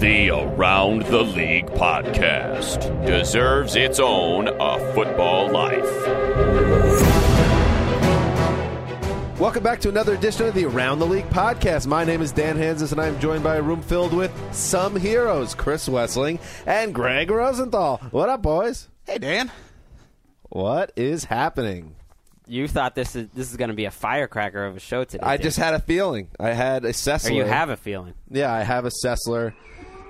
[0.00, 5.84] The Around the League podcast deserves its own A Football Life.
[9.38, 11.86] Welcome back to another edition of the Around the League podcast.
[11.86, 15.54] My name is Dan Hanzus, and I'm joined by a room filled with some heroes
[15.54, 17.98] Chris Wesseling and Gregg Rosenthal.
[18.10, 18.88] What up, boys?
[19.04, 19.52] Hey, Dan.
[20.48, 21.94] What is happening?
[22.46, 25.24] You thought this is this is going to be a firecracker of a show today.
[25.24, 25.44] I Dan.
[25.44, 26.28] just had a feeling.
[26.40, 27.32] I had a Sessler.
[27.32, 28.14] or you have a feeling.
[28.30, 29.52] Yeah, I have a Sessler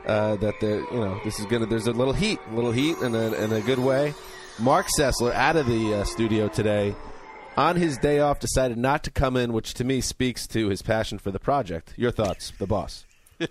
[0.06, 1.66] uh, that the you know this is gonna.
[1.66, 4.14] There's a little heat, a little heat, in a, in a good way.
[4.58, 6.94] Marc Sessler out of the uh, studio today.
[7.56, 10.83] On his day off, decided not to come in, which to me speaks to his
[10.83, 11.92] passion for the project.
[11.96, 13.05] Your thoughts, the boss?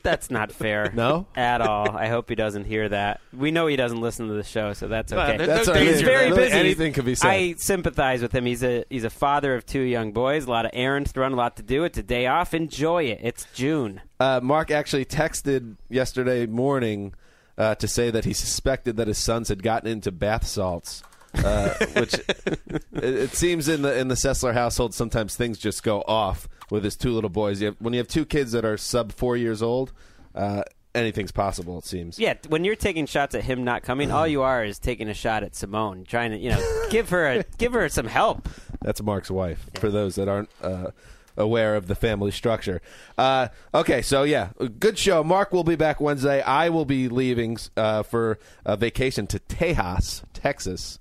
[0.03, 0.91] That's not fair.
[0.93, 1.27] No?
[1.35, 1.95] at all.
[1.95, 3.21] I hope he doesn't hear that.
[3.33, 5.37] We know he doesn't listen to the show, so that's okay.
[5.37, 5.93] there's That's no what I mean.
[5.93, 6.51] He's very busy.
[6.51, 7.27] anything could be said.
[7.29, 8.45] I sympathize with him.
[8.45, 10.45] He's a he's a father of two young boys.
[10.45, 11.83] A lot of errands to run, a lot to do.
[11.83, 12.53] It's a day off.
[12.53, 13.19] Enjoy it.
[13.23, 14.01] It's June.
[14.19, 17.13] Uh, Mark actually texted yesterday morning
[17.57, 21.03] uh, to say that he suspected that his sons had gotten into bath salts.
[21.33, 26.01] Uh, which it, it seems in the in the Sessler household sometimes things just go
[26.07, 27.61] off with his two little boys.
[27.61, 29.91] You have, when you have two kids that are sub four years old,
[30.35, 30.63] uh,
[30.95, 31.77] anything's possible.
[31.79, 32.19] It seems.
[32.19, 35.13] Yeah, when you're taking shots at him not coming, all you are is taking a
[35.13, 38.49] shot at Simone, trying to you know give her a, give her some help.
[38.81, 39.69] That's Mark's wife.
[39.75, 40.91] For those that aren't uh,
[41.37, 42.81] aware of the family structure.
[43.17, 45.23] Uh, okay, so yeah, good show.
[45.23, 46.41] Mark will be back Wednesday.
[46.41, 50.99] I will be leaving uh, for a vacation to Tejas, Texas,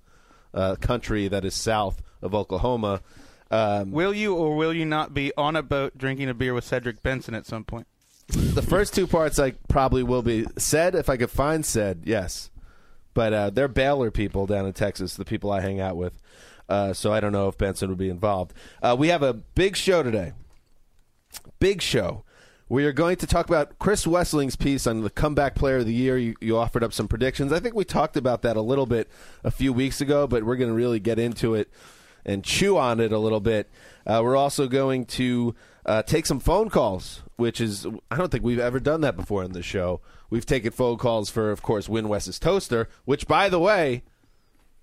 [0.55, 3.01] uh, country that is south of Oklahoma.
[3.51, 6.65] Um, Will you or will you not be on a boat drinking a beer with
[6.65, 7.87] Cedric Benson at some point?
[8.29, 12.51] the first two parts I probably will be said if I could find said yes,
[13.15, 16.21] but uh, they're Baylor people down in Texas, the people I hang out with.
[16.69, 18.53] Uh, so I don't know if Benson would be involved.
[18.83, 20.33] Uh, we have a big show today.
[21.59, 22.25] Big show.
[22.71, 25.95] We are going to talk about Chris Wesseling's piece on the comeback player of the
[25.95, 26.19] year.
[26.19, 27.51] You, you offered up some predictions.
[27.51, 29.09] I think we talked about that a little bit
[29.43, 31.71] a few weeks ago, but we're going to really get into it
[32.27, 33.71] and chew on it a little bit.
[34.07, 35.55] Uh, we're also going to
[35.87, 39.45] uh, take some phone calls, which is I don't think we've ever done that before
[39.45, 40.03] in the show.
[40.29, 44.03] We've taken phone calls for, of course, Win West's toaster, which, by the way,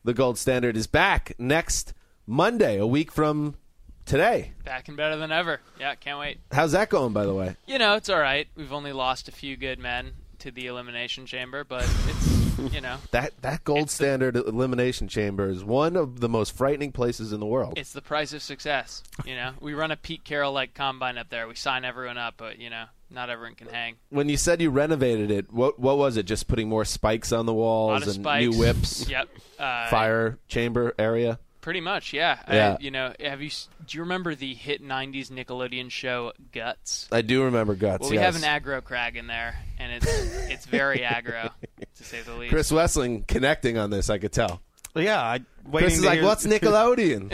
[0.03, 1.93] the gold standard is back next
[2.25, 3.57] Monday, a week from
[4.05, 4.51] today.
[4.63, 5.59] Back and better than ever.
[5.79, 6.39] Yeah, can't wait.
[6.51, 7.55] How's that going, by the way?
[7.67, 8.47] You know, it's all right.
[8.55, 12.35] We've only lost a few good men to the elimination chamber, but it's
[12.73, 16.55] you know, That that gold It's the- standard elimination chamber is one of the most
[16.55, 17.73] frightening places in the world.
[17.77, 19.03] it's the price of success.
[19.25, 21.47] You know, we run a Pete Carroll like combine up there.
[21.47, 23.95] We sign everyone up, but you know, not everyone can hang.
[24.09, 26.23] when you said you renovated it, what what was it?
[26.25, 28.41] Just putting more spikes on the walls and spikes.
[28.53, 29.29] new whips, Yep.
[29.59, 31.39] Uh, fire chamber area.
[31.65, 32.37] Pretty much, yeah.
[32.47, 32.77] Yeah.
[32.79, 33.49] I, you know, have you?
[33.87, 37.09] Do you remember the hit '90s Nickelodeon show Guts?
[37.11, 38.01] I do remember guts.
[38.01, 38.35] Well, we yes.
[38.35, 40.05] have an aggro crag in there, and it's
[40.47, 41.49] it's very aggro,
[41.95, 42.51] to say the least.
[42.51, 44.11] Chris Wesseling connecting on this.
[44.11, 44.61] I could tell.
[44.93, 47.33] Yeah, I waiting Chris is like, hear- "What's Nickelodeon?"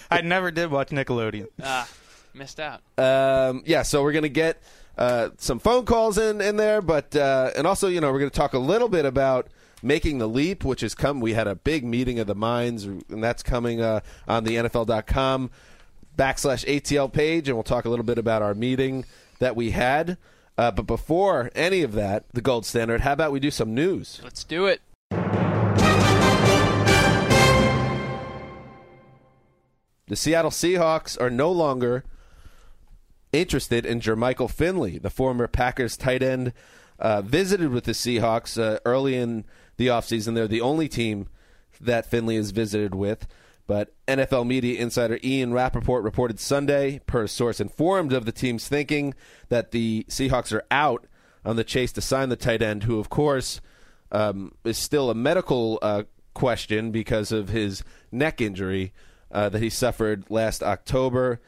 [0.10, 1.48] I never did watch Nickelodeon.
[1.62, 1.86] Ah,
[2.32, 2.80] missed out.
[2.96, 4.62] um, yeah, so we're gonna get
[4.96, 8.30] uh, some phone calls in in there, but uh, and also you know we're gonna
[8.30, 9.48] talk a little bit about
[9.82, 11.20] making the leap, which has come.
[11.20, 15.50] We had a big meeting of the minds, and that's coming uh, on the NFL.com
[16.16, 19.04] backslash ATL page, and we'll talk a little bit about our meeting.
[19.38, 20.18] that we had.
[20.56, 24.20] Uh, but before any of that, the gold standard, how about we do some news?
[24.22, 24.80] Let's do it.
[30.06, 32.04] The Seattle Seahawks are no longer
[33.32, 36.52] interested in Jermichael Finley, the former Packers tight end.
[36.98, 39.44] Uh, visited with the Seahawks uh, early in
[39.76, 40.34] the offseason.
[40.34, 41.28] They're the only team
[41.80, 43.26] that Finley has visited with.
[43.66, 49.14] But NFL media insider Ian Rapoport reported Sunday, per source informed of the team's thinking,
[49.48, 51.06] that the Seahawks are out
[51.44, 53.60] on the chase to sign the tight end, who, of course,
[54.10, 56.02] um, is still a medical uh,
[56.34, 58.92] question because of his neck injury
[59.30, 61.40] uh, that he suffered last October.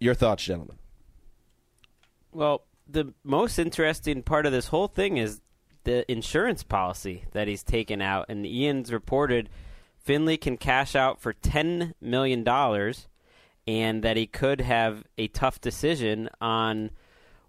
[0.00, 0.78] Your thoughts, gentlemen?
[2.32, 5.40] Well, the most interesting part of this whole thing is
[5.84, 8.26] the insurance policy that he's taken out.
[8.28, 9.48] And Ian's reported
[9.98, 12.46] Finley can cash out for $10 million
[13.66, 16.90] and that he could have a tough decision on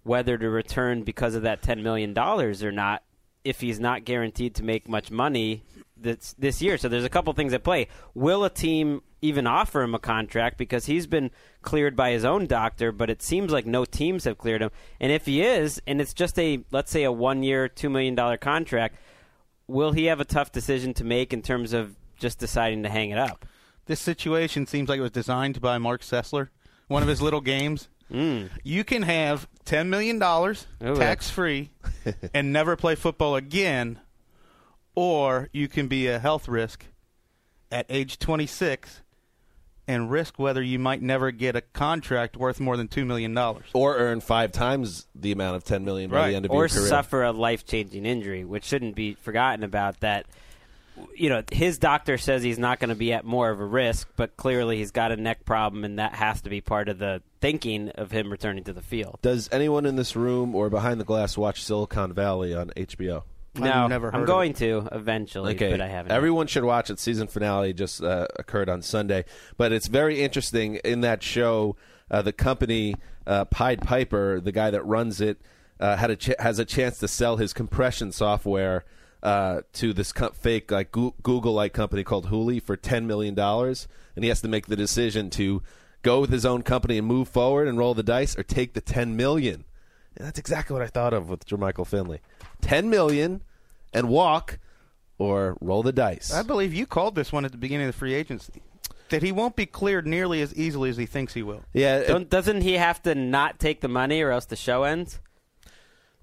[0.04, 3.04] whether to return because of that $10 million or not
[3.46, 5.64] if he's not guaranteed to make much money
[5.96, 6.78] this this year.
[6.78, 7.88] So there's a couple things at play.
[8.14, 11.32] Will a team even offer him a contract because he's been
[11.62, 14.72] cleared by his own doctor, but it seems like no teams have cleared him.
[15.00, 18.16] And if he is, and it's just a let's say a one year, two million
[18.16, 18.98] dollar contract,
[19.68, 23.12] will he have a tough decision to make in terms of just deciding to hang
[23.12, 23.46] it up?
[23.86, 26.50] This situation seems like it was designed by Marc Sessler.
[26.88, 27.88] One of his little games.
[28.12, 28.50] Mm.
[28.64, 31.72] You can have ten million dollars tax free
[32.34, 34.00] and never play football again,
[34.94, 36.86] or you can be a health risk
[37.72, 39.02] at age twenty six
[39.88, 43.66] and risk whether you might never get a contract worth more than two million dollars.
[43.74, 46.30] Or earn five times the amount of ten million by Right.
[46.32, 46.84] the end of or your career.
[46.86, 50.00] Or suffer a life changing injury, which shouldn't be forgotten about.
[50.02, 50.26] That
[51.16, 54.08] you know his doctor says he's not going to be at more of a risk,
[54.16, 57.22] but clearly he's got a neck problem, and that has to be part of the
[57.42, 59.20] thinking of him returning to the field.
[59.22, 63.24] Does anyone in this room or behind the glass watch Silicon Valley on HBO?
[63.58, 66.12] No, never heard I'm of going to eventually, Okay, but I haven't.
[66.12, 67.00] Everyone should watch it.
[67.00, 69.26] Season finale just uh, occurred on Sunday,
[69.58, 70.76] but it's very interesting.
[70.84, 71.78] In that show,
[72.12, 72.96] uh, the company
[73.26, 75.40] uh, Pied Piper, the guy that runs it,
[75.80, 78.84] uh, had a ch- has a chance to sell his compression software
[79.26, 83.88] uh, to this co- fake like Google like company called Hooli for ten million dollars,
[84.16, 85.62] and he has to make the decision to
[86.04, 88.82] go with his own company and move forward and roll the dice, or take the
[88.82, 89.66] ten million.
[90.16, 92.20] And that's exactly what I thought of with Jermichael Finley.
[92.62, 93.42] Ten million
[93.94, 94.60] and walk
[95.18, 96.32] or roll the dice.
[96.34, 98.62] I believe you called this one at the beginning of the free agency.
[99.10, 101.64] That he won't be cleared nearly as easily as he thinks he will.
[101.74, 101.98] yeah.
[102.00, 105.20] it- Don't, doesn't he have to not take the money, or else the show ends?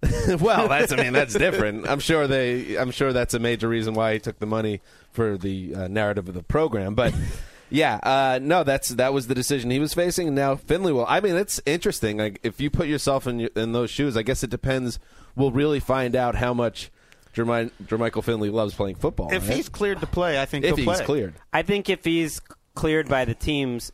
[0.40, 1.88] well, that's I mean that's different.
[1.88, 4.81] I'm sure they I'm sure that's a major reason why he took the money
[5.12, 7.14] for the uh, narrative of the program, but
[7.70, 10.26] yeah, uh, no, that's that was the decision he was facing.
[10.26, 11.06] And now Finley will.
[11.06, 12.19] I mean, it's interesting.
[12.19, 14.99] Like if you put yourself in your, in those shoes, I guess it depends.
[15.37, 16.90] We'll really find out how much
[17.34, 19.32] Jermi- Jermichael Finley loves playing football.
[19.32, 19.56] If right?
[19.56, 21.04] he's cleared to play, I think if he'll he's play.
[21.04, 22.40] cleared, I think if he's
[22.75, 23.93] cleared by the teams,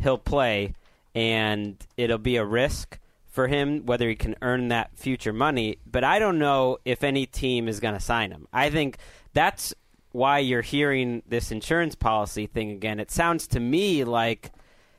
[0.00, 0.74] he'll play,
[1.14, 2.98] and it'll be a risk
[3.40, 5.78] for him whether he can earn that future money.
[5.90, 8.46] But I don't know if any team is going to sign him.
[8.52, 8.98] I think
[9.32, 9.72] that's
[10.12, 13.00] why you're hearing this insurance policy thing again.
[13.00, 14.52] It sounds to me like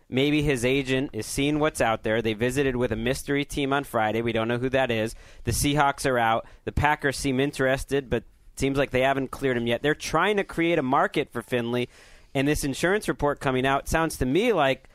[0.10, 2.24] maybe his agent is seeing what's out there.
[2.24, 4.24] They visited with a mystery team on Friday.
[4.24, 5.14] We don't know who that is.
[5.44, 6.48] The Seahawks are out.
[6.63, 8.24] The Packers seem interested, but
[8.56, 9.84] seems like they haven't cleared him yet.
[9.84, 11.89] They're trying to create a market for Finley,
[12.34, 14.89] and this insurance report coming out sounds to me like,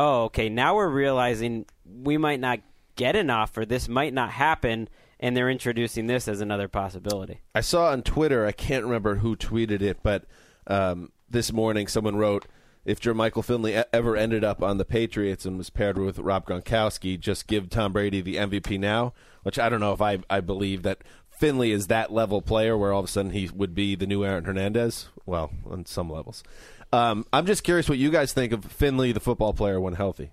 [0.00, 2.58] oh, okay, now we're realizing we might not
[2.96, 3.64] get an offer.
[3.64, 4.88] This might not happen,
[5.20, 7.40] and they're introducing this as another possibility.
[7.54, 10.24] I saw on Twitter, I can't remember who tweeted it, but
[10.66, 12.46] um, this morning someone wrote,
[12.84, 17.18] if Jermichael Finley ever ended up on the Patriots and was paired with Rob Gronkowski,
[17.18, 19.12] just give Tom Brady the MVP now,
[19.44, 22.92] which I don't know if I, I believe that Finley is that level player where
[22.92, 25.08] all of a sudden he would be the new Aaron Hernandez.
[25.26, 26.42] Well, on some levels.
[26.92, 30.30] Um, I'm just curious what you guys think of Finley, the football player, when healthy.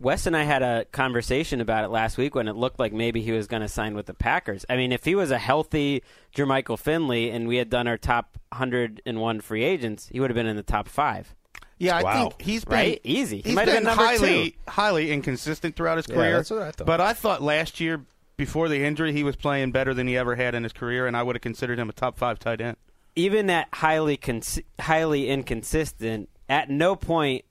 [0.00, 3.20] Wes and I had a conversation about it last week when it looked like maybe
[3.20, 4.64] he was going to sign with the Packers.
[4.68, 6.02] I mean, if he was a healthy
[6.34, 10.46] Jermichael Finley and we had done our top 101 free agents, he would have been
[10.46, 11.34] in the top five.
[11.78, 12.12] Yeah, I Wow.
[12.14, 13.00] think he's been Right?
[13.04, 13.40] Easy.
[13.44, 14.56] He might have been, been number highly, two.
[14.68, 16.32] highly inconsistent throughout his Yeah, career.
[16.36, 16.86] that's what I thought.
[16.86, 18.04] But I thought last year,
[18.36, 21.16] before the injury, he was playing better than he ever had in his career, and
[21.16, 22.76] I would have considered him a top five tight end.
[23.16, 27.44] Even at highly cons- highly inconsistent, at no point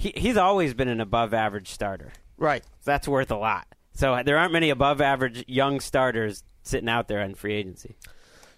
[0.00, 2.10] he, he's always been an above average starter.
[2.38, 2.64] Right.
[2.84, 3.66] That's worth a lot.
[3.92, 7.96] So there aren't many above average young starters sitting out there on free agency.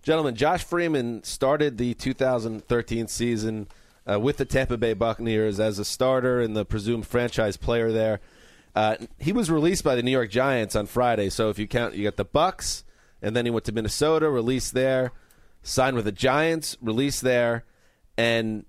[0.05, 3.67] Gentlemen, Josh Freeman started the 2013 season
[4.09, 8.21] uh, with the Tampa Bay Buccaneers as a starter and the presumed franchise player there.
[8.77, 11.29] Uh, he was released by the New York Giants on Friday.
[11.29, 12.85] So if you count, you got the Bucks,
[13.21, 15.11] and then he went to Minnesota, released there,
[15.65, 17.65] signed with the Giants, released there,
[18.17, 18.65] and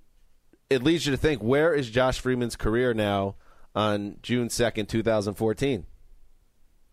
[0.74, 3.36] it leads you to think: where is Josh Freeman's career now
[3.76, 5.86] on June second, two thousand fourteen?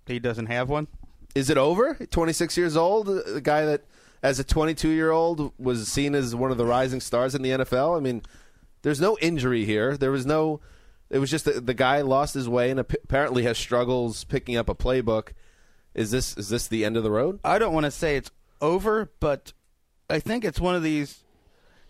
[0.07, 0.89] He doesn't have one.
[1.35, 1.95] Is it over?
[2.11, 3.85] Twenty six years old, the guy that,
[4.23, 7.43] as a twenty two year old, was seen as one of the rising stars in
[7.43, 7.97] the NFL.
[7.97, 8.23] I mean,
[8.83, 9.97] there's no injury here.
[9.97, 10.61] There was no.
[11.09, 14.69] It was just the, the guy lost his way and apparently has struggles picking up
[14.69, 15.31] a playbook.
[15.95, 17.41] Is this is this the end of the road?
[17.45, 19.53] I don't want to say it's over, but
[20.09, 21.25] I think it's one of these.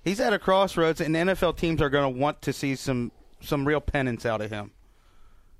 [0.03, 3.67] He's at a crossroads, and NFL teams are going to want to see some some
[3.67, 4.73] real penance out of him.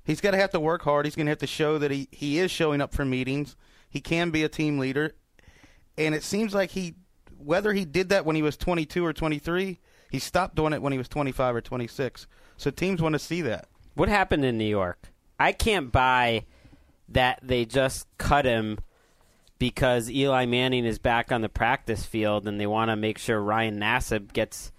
[0.03, 1.05] He's going to have to work hard.
[1.05, 3.55] He's going to have to show that he, he is showing up for meetings.
[3.89, 5.15] He can be a team leader,
[5.97, 6.95] and it seems like he,
[7.37, 9.79] whether he did that when he was 22 or 23,
[10.09, 12.27] he stopped doing it when he was 25 or 26.
[12.57, 13.67] So teams want to see that.
[13.95, 15.09] What happened in New York?
[15.39, 16.45] I can't buy
[17.09, 18.79] that they just cut him
[19.61, 23.39] because Eli Manning is back on the practice field and they want to make sure
[23.39, 24.71] Ryan Nassib gets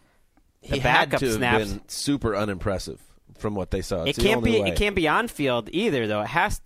[0.63, 1.59] the he backup had to snaps.
[1.71, 3.01] have been super unimpressive
[3.39, 4.03] from what they saw.
[4.03, 4.69] it It's the can't be way.
[4.71, 6.23] it can't be on field either though.
[6.23, 6.61] It has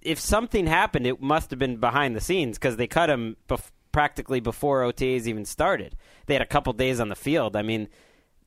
[0.00, 3.70] if something happened, it must have been behind the scenes because they cut him bef-
[3.92, 5.94] practically before OTAs even started.
[6.24, 7.56] They had a couple days on the field.
[7.56, 7.88] I mean,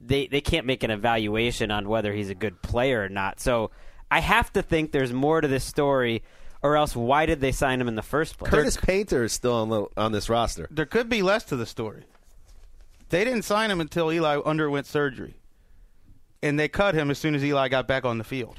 [0.01, 3.39] they they can't make an evaluation on whether he's a good player or not.
[3.39, 3.70] So
[4.10, 6.24] I have to think there's more to this story,
[6.63, 8.50] or else why did they sign him in the first place?
[8.50, 10.67] Curtis Painter is still on the, on this roster.
[10.72, 12.03] There could be less to the story.
[13.10, 15.36] They didn't sign him until Eli underwent surgery,
[16.41, 18.58] and they cut him as soon as Eli got back on the field.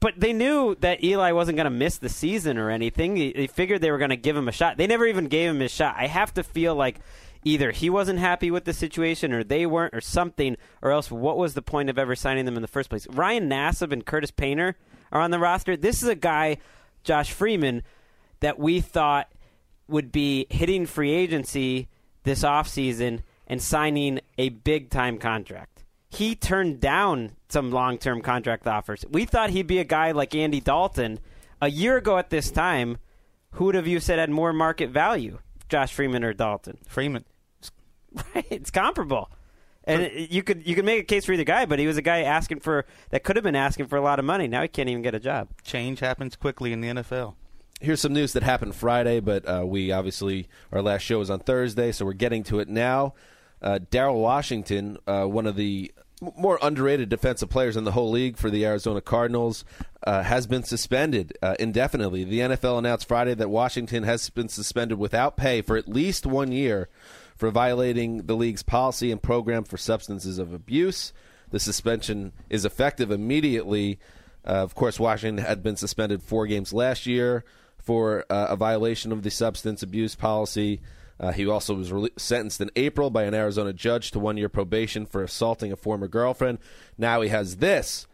[0.00, 3.14] But they knew that Eli wasn't going to miss the season or anything.
[3.14, 4.76] They- They figured they were going to give him a shot.
[4.76, 5.94] They never even gave him his shot.
[5.96, 6.98] I have to feel like
[7.44, 11.38] either he wasn't happy with the situation or they weren't or something, or else what
[11.38, 13.06] was the point of ever signing them in the first place?
[13.08, 14.76] Ryan Nassib and Curtis Painter
[15.12, 15.76] are on the roster.
[15.76, 16.58] This is a guy,
[17.06, 17.82] Josh Freeman,
[18.40, 19.32] that we thought
[19.88, 21.88] would be hitting free agency
[22.24, 25.84] this offseason and signing a big time contract.
[26.10, 29.04] He turned down some long term contract offers.
[29.10, 31.20] We thought he'd be a guy like Andy Dalton.
[31.62, 32.98] A year ago at this time,
[33.52, 35.38] who would have you said had more market value?
[35.68, 36.78] Josh Freeman or Dalton?
[36.86, 37.24] Freeman.
[38.34, 39.30] Right, it's comparable.
[39.86, 41.96] And it- you could you could make a case for either guy, but he was
[41.96, 44.48] a guy asking for that could have been asking for a lot of money.
[44.48, 45.48] Now he can't even get a job.
[45.62, 47.34] Change happens quickly in the NFL.
[47.80, 51.40] Here's some news that happened Friday, but uh, we obviously our last show was on
[51.40, 53.14] Thursday, so we're getting to it now.
[53.62, 55.92] Uh, Daryl Washington, uh, one of the
[56.36, 59.64] more underrated defensive players in the whole league for the Arizona Cardinals,
[60.06, 62.24] uh, has been suspended uh, indefinitely.
[62.24, 66.52] The NFL announced Friday that Washington has been suspended without pay for at least one
[66.52, 66.88] year
[67.36, 71.12] for violating the league's policy and program for substances of abuse.
[71.50, 73.98] The suspension is effective immediately.
[74.44, 77.44] Uh, of course, Washington had been suspended four games last year
[77.78, 80.80] for uh, a violation of the substance abuse policy.
[81.18, 84.48] Uh, he also was rele- sentenced in April by an Arizona judge to one year
[84.48, 86.58] probation for assaulting a former girlfriend.
[86.98, 88.06] Now he has this.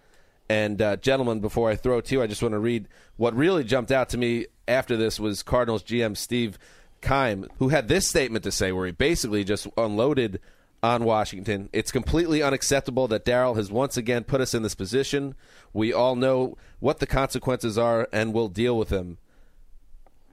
[0.49, 3.65] And, uh, gentlemen, before I throw to you, I just want to read what really
[3.65, 6.59] jumped out to me after this was Cardinals GM Steve
[7.03, 10.41] Keim, who had this statement to say, where he basically just unloaded
[10.83, 11.69] on Washington.
[11.73, 15.35] It's completely unacceptable that Daryl has once again put us in this position.
[15.73, 19.19] We all know what the consequences are, and we'll deal with them.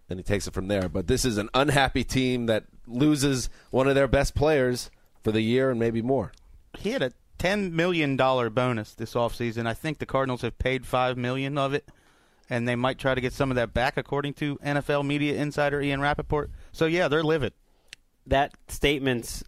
[0.09, 0.89] And he takes it from there.
[0.89, 4.89] But this is an unhappy team that loses one of their best players
[5.23, 6.31] for the year and maybe more.
[6.79, 9.67] He had a ten million dollar bonus this offseason.
[9.67, 11.87] I think the Cardinals have paid 5 million of it,
[12.49, 15.81] and they might try to get some of that back, according to NFL media insider
[15.81, 16.49] Ian Rapoport.
[16.71, 17.53] So yeah, they're livid.
[18.27, 19.43] That statement's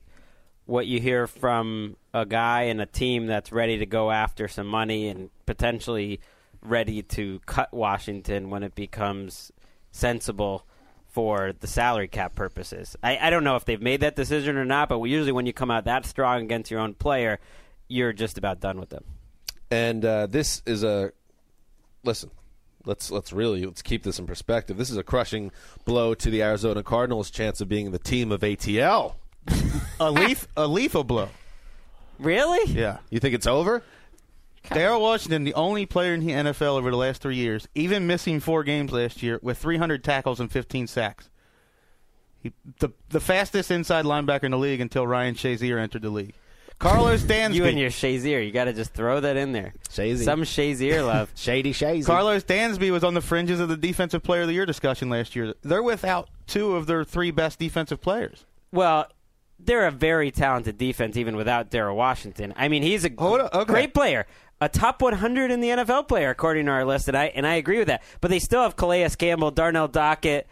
[0.65, 4.67] what you hear from a guy and a team that's ready to go after some
[4.67, 6.20] money and potentially
[6.62, 9.51] ready to cut Washington when it becomes
[9.91, 10.65] sensible
[11.08, 12.96] for the salary cap purposes.
[13.03, 15.53] I, I don't know if they've made that decision or not, but usually when you
[15.53, 17.39] come out that strong against your own player,
[17.88, 19.03] you're just about done with them.
[19.70, 21.12] And uh, this is a
[22.03, 22.31] listen.
[22.85, 24.77] Let's let's really let's keep this in perspective.
[24.77, 25.51] This is a crushing
[25.85, 29.15] blow to the Arizona Cardinals' chance of being the team of ATL.
[30.00, 31.29] A leaf, a lethal blow.
[32.19, 32.71] Really?
[32.71, 33.00] Yeah.
[33.09, 33.83] You think it's over?
[34.65, 38.39] Daryl Washington, the only player in the NFL over the last three years, even missing
[38.39, 41.29] four games last year, with 300 tackles and 15 sacks.
[42.39, 46.33] He, the the fastest inside linebacker in the league until Ryan Shazier entered the league.
[46.81, 47.53] Carlos Dansby.
[47.53, 49.73] You and your Shazier, you got to just throw that in there.
[49.89, 50.23] Shazy.
[50.23, 51.31] Some Shazier love.
[51.35, 52.05] Shady Shazy.
[52.07, 55.35] Carlos Dansby was on the fringes of the Defensive Player of the Year discussion last
[55.35, 55.53] year.
[55.61, 58.45] They're without two of their three best defensive players.
[58.71, 59.05] Well,
[59.59, 62.51] they're a very talented defense even without Daryl Washington.
[62.57, 63.63] I mean, he's a Hold okay.
[63.65, 64.25] great player.
[64.59, 67.55] a top 100 in the NFL player according to our list, and I and I
[67.55, 68.01] agree with that.
[68.21, 70.45] But they still have Calais Campbell, Darnell Dockett,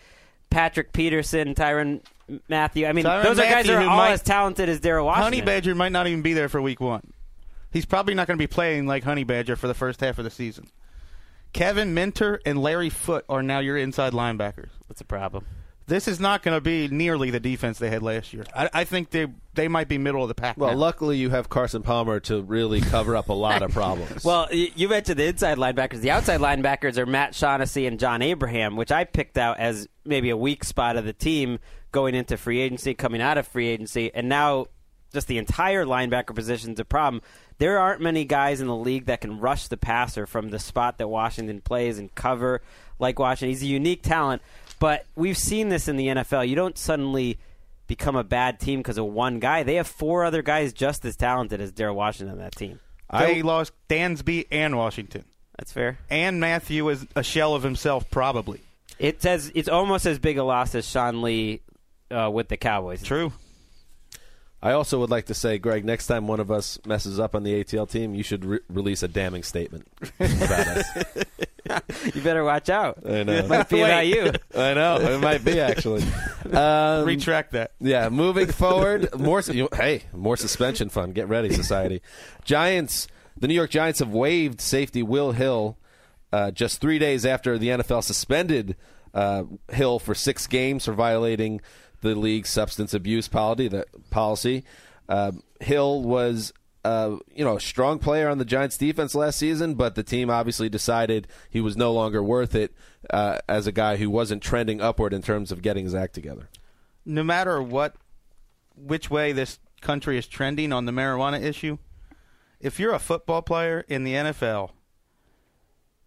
[0.49, 2.01] Patrick Peterson, Tyrann
[2.47, 2.85] Mathieu.
[2.87, 5.23] I mean, Tyrann those are guys that are all might- as talented as Daryl Washington.
[5.33, 7.13] Honey Badger might not even be there for week one.
[7.71, 10.23] He's probably not going to be playing like Honey Badger for the first half of
[10.23, 10.67] the season.
[11.53, 14.69] Kevin Minter and Larry Foote are now your inside linebackers.
[14.87, 15.45] That's a problem.
[15.89, 18.45] This is not going to be nearly the defense they had last year.
[18.55, 20.55] I, I think they they might be middle of the pack.
[20.57, 20.77] Well, now.
[20.77, 24.23] luckily you have Carson Palmer to really cover up a lot of problems.
[24.23, 25.99] Well, you mentioned the inside linebackers.
[25.99, 30.29] The outside linebackers are Matt Shaughnessy and John Abraham, which I picked out as maybe
[30.29, 31.59] a weak spot of the team
[31.91, 34.67] going into free agency, coming out of free agency, and now
[35.11, 37.21] just the entire linebacker position is a problem.
[37.57, 40.97] There aren't many guys in the league that can rush the passer from the spot
[40.99, 42.61] that Washington plays and cover
[42.99, 43.49] like Washington.
[43.49, 44.41] He's a unique talent,
[44.79, 46.47] but we've seen this in the NFL.
[46.47, 47.37] You don't suddenly
[47.87, 49.63] become a bad team because of one guy.
[49.63, 52.79] They have four other guys just as talented as Daryl Washington on that team.
[53.09, 55.25] I lost Dansby and Washington.
[55.57, 55.97] That's fair.
[56.09, 58.61] And Mathieu is a shell of himself, probably.
[58.99, 61.61] It says it's almost as big a loss as Sean Lee
[62.11, 63.03] uh, with the Cowboys.
[63.03, 63.33] True.
[64.61, 67.43] I also would like to say, Greg, next time one of us messes up on
[67.43, 69.87] the ATL team, you should re- release a damning statement
[70.19, 70.85] about us.
[72.15, 72.99] You better watch out.
[73.05, 73.33] I know.
[73.33, 74.31] It Might be about you.
[74.55, 74.97] I know.
[74.99, 76.01] It might be, actually.
[76.51, 77.73] Um, Retract that.
[77.79, 79.41] Yeah, moving forward, more.
[79.41, 81.11] You, hey, more suspension fun.
[81.11, 82.01] Get ready, society.
[82.43, 83.07] Giants.
[83.37, 85.77] The New York Giants have waived safety Will Hill
[86.33, 88.75] uh, just three days after the NFL suspended
[89.13, 91.61] uh, Hill for six games for violating
[92.01, 93.67] the league's substance abuse policy.
[93.67, 94.63] The policy.
[95.07, 96.53] Uh, Hill was.
[96.85, 100.29] Uh, you know, a strong player on the Giants defense last season, but the team
[100.29, 102.73] obviously decided he was no longer worth it
[103.09, 106.47] uh, as a guy who wasn't trending upward in terms of getting his act together.
[107.05, 107.95] No matter what,
[108.77, 111.79] which way this country is trending on the marijuana issue,
[112.59, 114.71] if you're a football player in the NFL,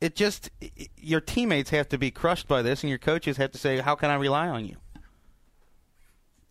[0.01, 0.51] it just
[0.97, 3.95] your teammates have to be crushed by this, and your coaches have to say, "How
[3.95, 4.77] can I rely on you?"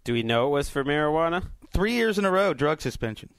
[0.03, 1.47] Do we know it was for marijuana?
[1.73, 3.29] Three years in a row, drug suspension.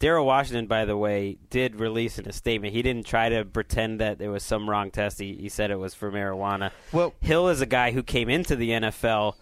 [0.00, 2.74] Daryl Washington, by the way, did release in a statement.
[2.74, 5.18] He didn't try to pretend that there was some wrong test.
[5.18, 6.72] He, he said it was for marijuana.
[6.92, 9.34] Well- Hill is a guy who came into the NFL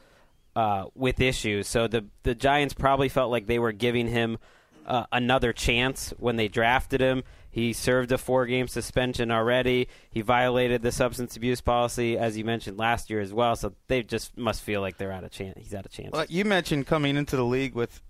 [0.54, 4.38] uh, with issues, so the the Giants probably felt like they were giving him
[4.86, 7.24] uh, another chance when they drafted him.
[7.52, 9.86] He served a four game suspension already.
[10.10, 13.54] He violated the substance abuse policy, as you mentioned last year as well.
[13.56, 15.58] So they just must feel like they're out of chance.
[15.58, 16.10] He's out of chance.
[16.12, 18.00] Well, you mentioned coming into the league with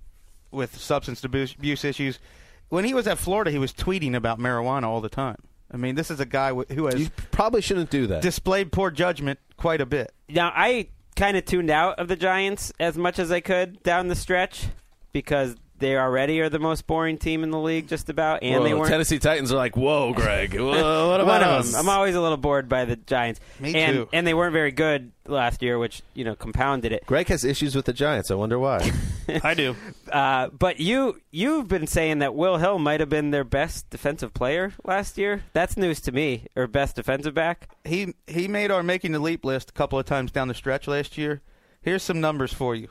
[0.52, 2.20] with substance abuse, abuse issues.
[2.68, 5.36] When he was at Florida, he was tweeting about marijuana all the time.
[5.72, 8.22] I mean, this is a guy who has You probably shouldn't do that.
[8.22, 10.12] displayed poor judgment quite a bit.
[10.28, 14.06] Now I kind of tuned out of the Giants as much as I could down
[14.08, 14.66] the stretch
[15.12, 18.64] because they already are the most boring team in the league, just about, and Whoa,
[18.64, 18.90] they weren't.
[18.90, 20.54] Tennessee Titans are like, whoa, Greg.
[20.58, 21.72] Whoa, what about one of us?
[21.72, 21.80] them.
[21.80, 23.40] I'm always a little bored by the Giants.
[23.60, 24.08] Me and, too.
[24.12, 27.04] And they weren't very good last year, which you know compounded it.
[27.06, 28.30] Greg has issues with the Giants.
[28.30, 28.90] I wonder why.
[29.42, 29.76] I do.
[30.12, 34.34] Uh, but you you've been saying that Will Hill might have been their best defensive
[34.34, 35.44] player last year.
[35.54, 36.48] That's news to me.
[36.54, 37.70] Or best defensive back.
[37.82, 40.86] He he made our making the leap list a couple of times down the stretch
[40.86, 41.40] last year.
[41.80, 42.90] Here's some numbers for you.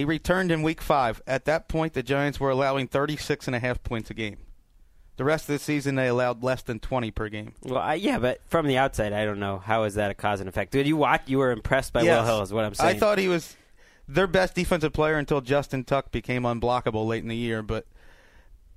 [0.00, 1.20] He returned in week five.
[1.26, 4.38] At that point, the Giants were allowing 36 and a half points a game.
[5.18, 7.52] The rest of the season, they allowed less than 20 per game.
[7.62, 10.40] Well, I, yeah, but from the outside, I don't know how is that a cause
[10.40, 10.72] and effect.
[10.72, 11.24] Did you watch?
[11.26, 12.96] You were impressed by Will Hill, is what I'm saying.
[12.96, 13.58] I thought he was
[14.08, 17.62] their best defensive player until Justin Tuck became unblockable late in the year.
[17.62, 17.86] But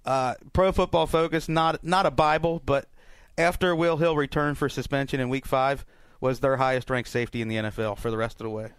[0.06, 2.90] uh, Pro Football Focus, not not a Bible, but
[3.38, 5.86] after Will Hill returned for suspension in Week Five,
[6.20, 8.72] was their highest ranked safety in the NFL for the rest of the way.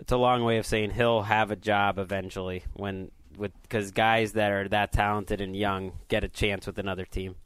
[0.00, 4.32] It's a long way of saying he'll have a job eventually when with because guys
[4.32, 7.36] that are that talented and young get a chance with another team.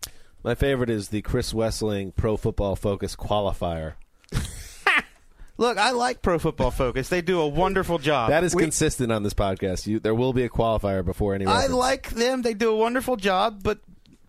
[0.43, 3.95] My favorite is the Chris Wesseling Pro Football Focus qualifier.
[5.57, 8.31] Look, I like Pro Football Focus; they do a wonderful job.
[8.31, 9.87] That is We- consistent on this podcast.
[9.87, 11.47] You, there will be a qualifier before any.
[11.47, 13.79] I like them; they do a wonderful job, but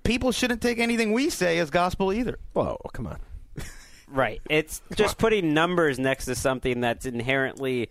[0.04, 2.38] people shouldn't take anything we say as gospel either.
[2.54, 3.20] Whoa, come on.
[4.08, 4.40] Right.
[4.52, 7.90] It's just putting numbers next to something that's inherently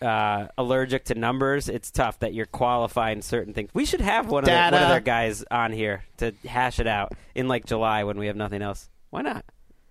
[0.00, 1.68] uh, allergic to numbers.
[1.68, 3.70] It's tough that you're qualifying certain things.
[3.74, 6.86] We should have one of, the, one of their guys on here to hash it
[6.86, 8.88] out in like July when we have nothing else.
[9.10, 9.44] Why not?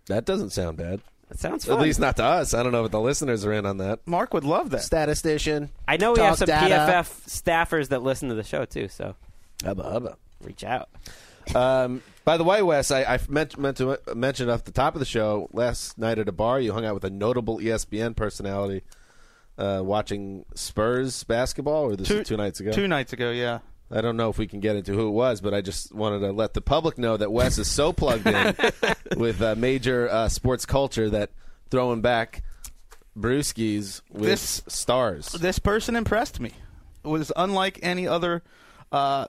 [0.07, 1.01] That doesn't sound bad.
[1.29, 1.77] That sounds fun.
[1.77, 2.53] At least not to us.
[2.53, 3.99] I don't know if the listeners are in on that.
[4.05, 4.83] Mark would love that.
[4.83, 5.69] Statistician.
[5.87, 6.75] I know we have some data.
[6.75, 9.15] PFF staffers that listen to the show too, so
[9.63, 10.17] Hubba hubba.
[10.43, 10.89] reach out.
[11.55, 14.99] Um, by the way, Wes, I, I meant, meant to mention off the top of
[14.99, 18.83] the show last night at a bar, you hung out with a notable ESPN personality
[19.57, 22.71] uh, watching Spurs basketball, or this Two- two nights ago.
[22.71, 23.59] Two nights ago, yeah.
[23.91, 26.19] I don't know if we can get into who it was, but I just wanted
[26.19, 28.55] to let the public know that Wes is so plugged in
[29.17, 31.29] with uh, major uh, sports culture that
[31.69, 32.41] throwing back
[33.17, 35.31] brewskis with This- stars.
[35.33, 36.51] This person impressed me.
[37.03, 38.41] It was unlike any other,
[38.91, 39.27] uh,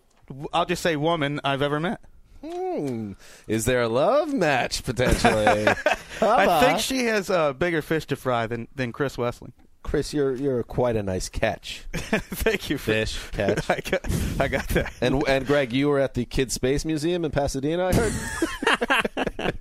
[0.53, 2.01] I'll just say woman I've ever met.
[2.45, 3.13] Hmm.
[3.49, 5.67] Is there a love match potentially?
[6.23, 9.53] I think she has uh, bigger fish to fry than, than Chris Wesseling.
[9.87, 11.85] Chris, you're you're quite a nice catch.
[11.93, 12.77] Thank you.
[12.77, 13.71] For, Fish catch.
[13.71, 14.93] I got, I got that.
[15.01, 17.87] And and Greg, you were at the Kid Space Museum in Pasadena.
[17.87, 19.55] I heard.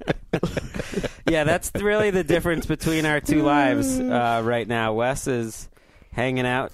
[1.29, 4.93] yeah, that's really the difference between our two lives uh, right now.
[4.93, 5.69] Wes is
[6.11, 6.71] hanging out,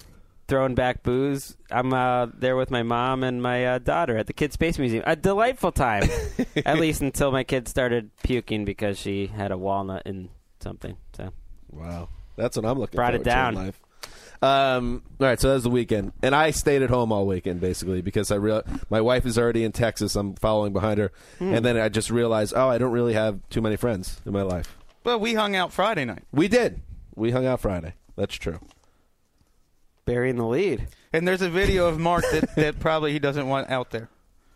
[0.48, 1.54] throwing back booze.
[1.70, 5.04] I'm uh, there with my mom and my uh, daughter at the Kid Space Museum.
[5.06, 6.04] A delightful time,
[6.64, 10.96] at least until my kid started puking because she had a walnut in something.
[11.14, 11.32] So
[11.72, 12.96] Wow, that's what I'm looking.
[12.96, 13.54] Brought it forward to down.
[13.54, 13.80] life.
[14.42, 17.60] Um, all right, so that was the weekend, and I stayed at home all weekend
[17.60, 20.16] basically because I real my wife is already in Texas.
[20.16, 21.54] I'm following behind her, Hmm.
[21.54, 24.42] and then I just realized, oh, I don't really have too many friends in my
[24.42, 24.76] life.
[25.04, 26.24] Well, we hung out Friday night.
[26.32, 26.80] We did.
[27.14, 27.94] We hung out Friday.
[28.16, 28.58] That's true.
[30.04, 30.88] burying the lead.
[31.12, 34.08] And there's a video of Mark that, that probably he doesn't want out there.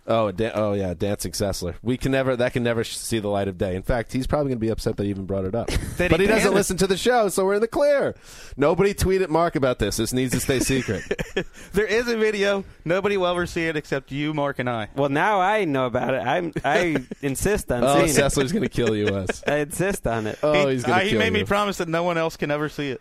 [0.09, 1.75] Oh, da- oh yeah, dancing Sessler.
[1.83, 3.75] We can never that can never see the light of day.
[3.75, 5.71] In fact, he's probably going to be upset that I even brought it up.
[5.97, 6.55] But he he doesn't danced.
[6.55, 8.15] listen to the show, so we're in the clear.
[8.57, 9.97] Nobody tweet at Mark about this.
[9.97, 11.03] This needs to stay secret.
[11.73, 12.65] There is a video.
[12.85, 14.89] Nobody will ever see it except you, Mark, and I.
[14.95, 16.19] Well, now I know about it.
[16.19, 18.17] I'm, I insist on oh, seeing it.
[18.17, 19.43] Sessler's going to kill you, Wes.
[19.47, 20.39] I insist on it.
[20.43, 22.17] Oh, he, he's going to uh, to he kill made me promise that no one
[22.19, 23.01] else can ever see it.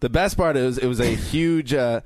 [0.00, 2.00] The best part is it was a huge uh,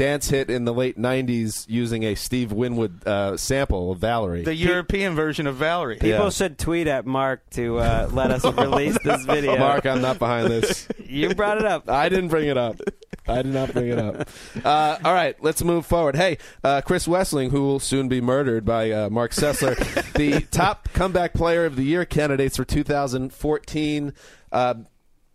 [0.00, 4.42] dance hit in the late '90s using a Steve Winwood uh, sample of Valerie.
[4.44, 5.96] The European version of Valerie.
[5.96, 6.30] People Yeah.
[6.30, 9.58] should tweet at Mark to uh, let us release this video.
[9.58, 10.88] Mark, I'm not behind this.
[11.04, 11.90] you brought it up.
[11.90, 12.80] I didn't bring it up.
[13.28, 14.26] I did not bring it up.
[14.64, 16.16] Uh, all right, let's move forward.
[16.16, 19.76] Hey, uh, Chris Wesseling, who will soon be murdered by uh, Marc Sessler,
[20.14, 24.14] the top comeback player of the year candidates for 2014.
[24.50, 24.74] Uh,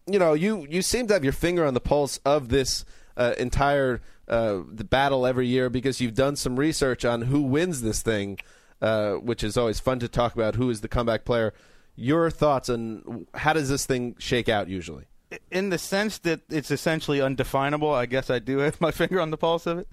[0.08, 2.84] you know, you you seem to have your finger on the pulse of this
[3.15, 7.82] uh, entire uh, the battle every year because you've done some research on who wins
[7.82, 8.40] this thing,
[8.82, 10.56] uh, which is always fun to talk about.
[10.56, 11.54] Who is the comeback player?
[11.96, 15.06] Your thoughts on how does this thing shake out usually?
[15.52, 19.32] in the sense that it's essentially undefinable, I guess I do have my finger on
[19.32, 19.88] the pulse of it.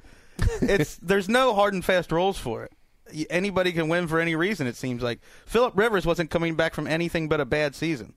[0.60, 2.72] It's there's no hard and fast rules for it.
[3.28, 4.66] Anybody can win for any reason.
[4.66, 8.14] It seems like Philip Rivers wasn't coming back from anything but a bad season,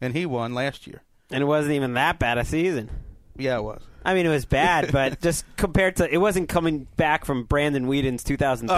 [0.00, 1.02] and he won last year.
[1.30, 2.90] And it wasn't even that bad a season.
[3.38, 3.82] Yeah, it was.
[4.04, 7.86] I mean, it was bad, but just compared to, it wasn't coming back from Brandon
[7.86, 8.70] Weeden's 2013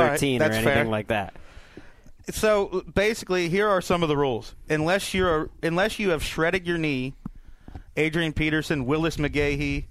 [0.43, 0.85] All right, or anything fair.
[0.85, 1.35] like that.
[2.31, 4.55] So basically, here are some of the rules.
[4.69, 7.15] Unless you're unless you have shredded your knee,
[7.97, 9.87] Adrian Peterson, Willis McGahee,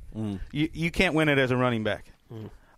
[0.52, 2.12] you you can't win it as a running back.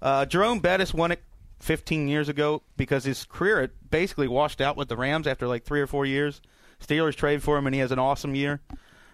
[0.01, 1.21] Uh, Jerome Bettis won it
[1.59, 5.81] 15 years ago because his career basically washed out with the Rams after like three
[5.81, 6.41] or four years.
[6.83, 8.61] Steelers trade for him, and he has an awesome year.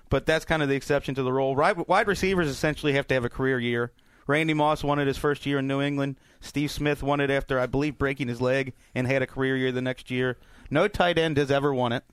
[0.10, 1.56] But that's kind of the exception to the rule.
[1.56, 3.92] Wide receivers essentially have to have a career year.
[4.26, 6.18] Randy Moss won it his first year in New England.
[6.42, 9.72] Steve Smith won it after, I believe, breaking his leg and had a career year
[9.72, 10.38] the next year.
[10.70, 12.04] No tight end has ever won it,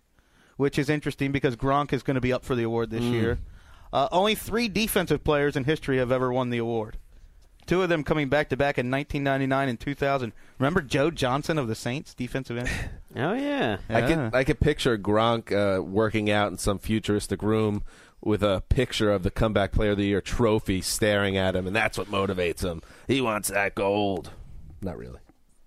[0.56, 3.38] which is interesting because Gronk is going to be up for the award this year.
[3.92, 6.98] Uh, only three defensive players in history have ever won the award.
[7.66, 10.32] Two of them coming back to back in 1999 and 2000.
[10.58, 12.70] Remember Joe Johnson of the Saints, defensive end?
[13.16, 13.76] Oh, yeah.
[13.88, 14.06] I Yeah.
[14.08, 17.84] can I can picture Gronk uh, working out in some futuristic room
[18.20, 21.76] with a picture of the comeback player of the year trophy staring at him, and
[21.76, 22.82] that's what motivates him.
[23.06, 24.32] He wants that gold.
[24.82, 25.20] Not really,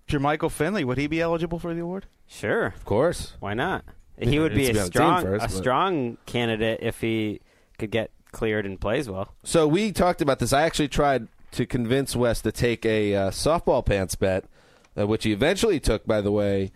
[0.06, 2.04] Jermichael Finley, would he be eligible for the award?
[2.26, 2.66] Sure.
[2.66, 3.32] of course.
[3.40, 3.82] Why not?
[4.20, 6.80] He would be needs be a on the team strong, first, a but- strong candidate
[6.82, 7.40] if he
[7.78, 9.32] could get cleared and plays well.
[9.44, 10.52] So we talked about this.
[10.52, 14.44] I actually tried to convince Wes to take a uh, softball pants bet,
[14.98, 16.72] uh, which he eventually took, by the way,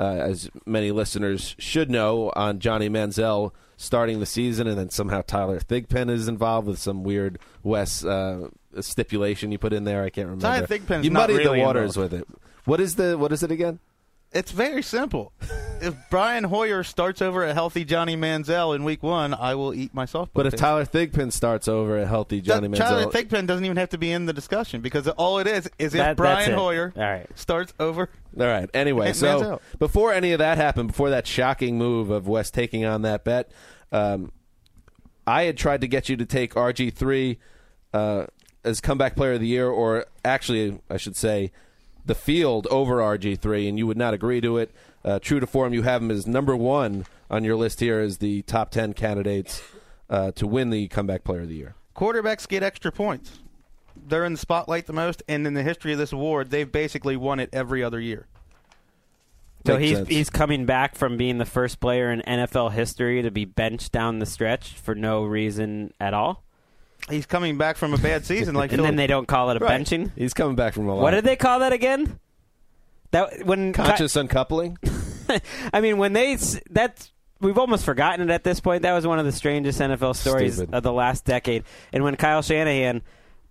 [0.00, 5.22] uh, as many listeners should know, on Johnny Manziel starting the season, and then somehow
[5.22, 8.48] Tyler Thigpen is involved with some weird Wes uh,
[8.80, 10.02] stipulation you put in there.
[10.02, 10.46] I can't remember.
[10.46, 12.12] Tyler Thigpen's you muddied really the waters involved.
[12.12, 12.28] with it.
[12.64, 13.78] What is the what is it again?
[14.34, 15.32] It's very simple.
[15.80, 19.94] if Brian Hoyer starts over a healthy Johnny Manziel in week one, I will eat
[19.94, 20.30] my softball.
[20.34, 20.60] But if pants.
[20.60, 24.10] Tyler Thigpen starts over a healthy Johnny That- Tyler Thigpen doesn't even have to be
[24.10, 26.52] in the discussion because all it is is if That- that's Brian.
[26.52, 27.26] Hoyer All right.
[27.36, 28.08] starts over.
[28.38, 28.68] All right.
[28.74, 29.60] Anyway, so Manziel.
[29.78, 33.50] before any of that happened, before that shocking move of West taking on that bet,
[33.92, 34.32] um,
[35.26, 37.38] I had tried to get you to take RG three
[37.92, 38.26] uh,
[38.64, 41.52] as comeback player of the year, or actually, I should say,
[42.04, 44.70] the field over RG three, and you would not agree to it.
[45.04, 48.18] Uh, true to form, you have him as number one on your list here as
[48.18, 49.62] the top ten candidates
[50.10, 51.74] uh, to win the comeback player of the year.
[51.96, 53.38] Quarterbacks get extra points.
[54.08, 57.16] they're in the spotlight the most, and in the history of this award, they've basically
[57.16, 58.26] won it every other year.
[59.66, 60.08] So Makes he's sense.
[60.08, 64.18] he's coming back from being the first player in NFL history to be benched down
[64.18, 66.42] the stretch for no reason at all,
[67.10, 69.56] He's coming back from a bad season, like and Philip- then they don't call it
[69.60, 69.80] a Right.
[69.80, 70.10] benching.
[70.16, 71.02] He's coming back from a lot.
[71.02, 72.18] What did they call that again?
[73.10, 74.78] That when Conscious uncoupling?
[75.72, 78.82] I mean, when they s- that's we've almost forgotten it at this point.
[78.82, 80.74] That was one of the strangest NFL stories Stupid.
[80.74, 81.64] of the last decade.
[81.92, 83.02] And when Kyle Shanahan,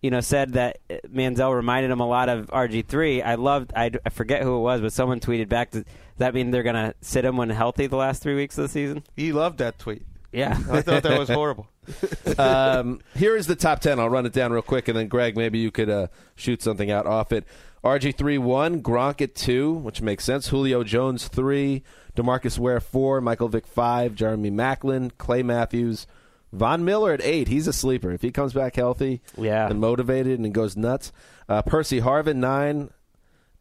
[0.01, 3.71] you know, said that uh, Manziel reminded him a lot of RG three, I loved.
[3.75, 5.71] I, I forget who it was, but someone tweeted back.
[5.71, 5.85] Does
[6.17, 9.03] that mean they're gonna sit him when healthy the last three weeks of the season?
[9.15, 10.03] he loved that tweet.
[10.31, 10.57] Yeah.
[10.71, 11.67] I thought that was horrible.
[12.37, 13.99] Um, here is the top 10.
[13.99, 16.89] I'll run it down real quick, and then, Greg, maybe you could uh, shoot something
[16.91, 17.45] out off it.
[17.83, 20.47] RG3 1, Gronk at 2, which makes sense.
[20.47, 21.83] Julio Jones 3,
[22.15, 26.07] Demarcus Ware 4, Michael Vick 5, Jeremy Maclin, Clay Matthews,
[26.53, 27.47] Von Miller at 8.
[27.49, 28.11] He's a sleeper.
[28.11, 29.67] If he comes back healthy Yeah.
[29.67, 31.11] and motivated and goes nuts.
[31.49, 32.89] Uh, Percy Harvin 9,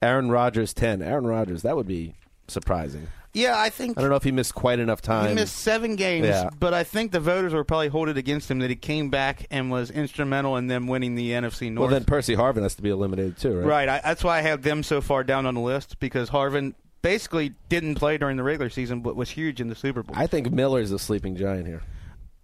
[0.01, 1.03] Aaron Rodgers 10.
[1.03, 2.15] Aaron Rodgers, that would be
[2.47, 3.09] surprising.
[3.35, 5.29] Yeah, I think I don't know if he missed quite enough time.
[5.29, 6.51] he missed seven games, Yeah.
[6.59, 9.47] but I think the voters will probably hold it against him that he came back
[9.51, 11.91] and was instrumental in them winning the NFC North.
[11.91, 13.67] well, then Percy Harvin has to be eliminated too, right?
[13.67, 13.89] Right.
[13.89, 17.55] I, that's why I have them so far down on the list because Harvin basically
[17.71, 20.15] didn't play during the regular season, but was huge in the Super Bowl.
[20.17, 21.83] I think Miller is a sleeping giant here.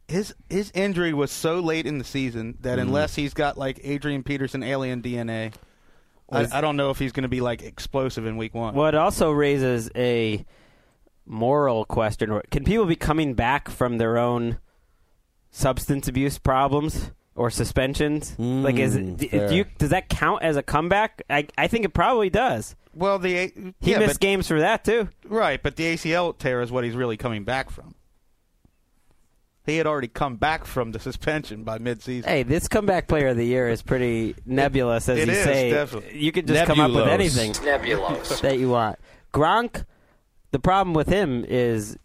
[0.09, 2.89] his his injury was so late in the season that Mm-hmm.
[2.89, 5.53] unless he's got like Adrian Peterson alien DNA,
[6.33, 8.75] I, I don't know if he's going to be like explosive in Week One.
[8.75, 10.45] Well, it also raises a
[11.29, 14.59] moral question: Can people be coming back from their own
[15.51, 18.37] substance abuse problems or suspensions?
[18.39, 21.23] like, is Mm, it, do you, does that count as a comeback?
[21.31, 22.75] I I think it probably does.
[22.95, 25.09] Well, the A- He yeah, missed but, games for that too.
[25.27, 27.95] right, but the ACL tear is what he's really coming back from.
[29.67, 32.25] He had already come back from the suspension by midseason.
[32.25, 35.71] Hey, this comeback player of the year is pretty nebulous, as it you is, say.
[35.71, 36.19] definitely.
[36.19, 37.37] You could just come up with Nebulous.
[37.39, 37.65] anything
[38.45, 38.99] that you want.
[39.33, 39.85] Gronk,
[40.51, 41.97] the problem with him is,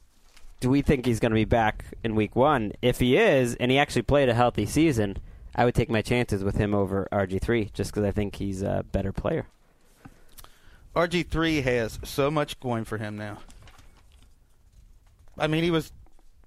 [0.60, 2.74] do we think he's going to be back in week one?
[2.82, 5.18] If he is, and he actually played a healthy season,
[5.56, 8.86] I would take my chances with him over RG3, just because I think he's a
[8.92, 9.48] better player.
[10.96, 13.40] RG three has so much going for him now.
[15.38, 15.92] I mean, he was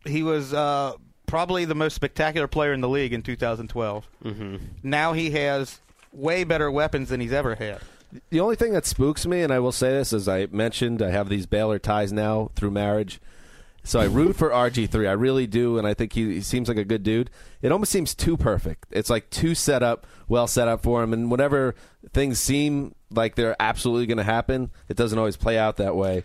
[0.05, 0.93] he was uh,
[1.27, 4.09] probably the most spectacular player in the league in 2012.
[4.25, 4.57] Mm-hmm.
[4.85, 5.81] Now he has
[6.13, 7.81] way better weapons than he's ever had.
[8.31, 11.11] The only thing that spooks me, and I will say this, as I mentioned, I
[11.11, 13.21] have these Baylor ties now through marriage.
[13.85, 15.09] So I root for RG3.
[15.09, 17.31] I really do, and I think he, he seems like a good dude.
[17.63, 18.87] It almost seems too perfect.
[18.91, 21.75] It's like too set up, well set up for him, and whenever
[22.13, 26.25] things seem like they're absolutely going to happen, it doesn't always play out that way.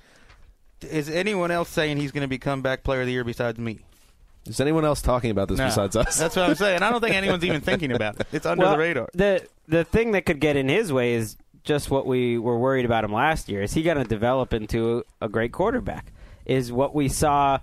[0.81, 3.81] Is anyone else saying he's going to be comeback player of the year besides me?
[4.47, 5.65] Is anyone else talking about this No.
[5.67, 6.17] besides us?
[6.17, 6.81] That's what I'm saying.
[6.81, 8.27] I don't think anyone's even thinking about it.
[8.31, 9.09] It's under well, the radar.
[9.13, 12.85] The the thing that could get in his way is just what we were worried
[12.85, 13.61] about him last year.
[13.61, 16.11] Is he going to develop into a great quarterback?
[16.45, 17.59] Is what we saw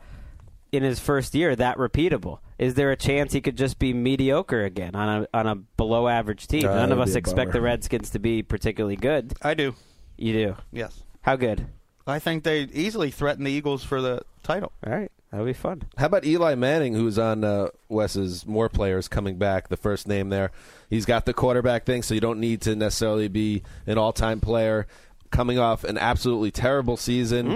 [0.72, 2.38] in his first year that repeatable?
[2.58, 6.08] Is there a chance he could just be mediocre again on a on a below
[6.08, 6.66] average team?
[6.66, 7.52] Uh, None of us expect bummer.
[7.52, 9.34] the Redskins to be particularly good.
[9.42, 9.74] I do.
[10.16, 10.56] You do.
[10.72, 11.02] Yes.
[11.22, 11.66] How good?
[12.06, 14.72] I think they easily threaten the Eagles for the title.
[14.86, 15.82] All right, that'll be fun.
[15.96, 20.28] How about Eli Manning, who's on uh, Wes's More Players coming back, the first name
[20.28, 20.50] there?
[20.90, 24.40] He's got the quarterback thing, so you don't need to necessarily be an all time
[24.40, 24.86] player.
[25.30, 27.48] Coming off an absolutely terrible season,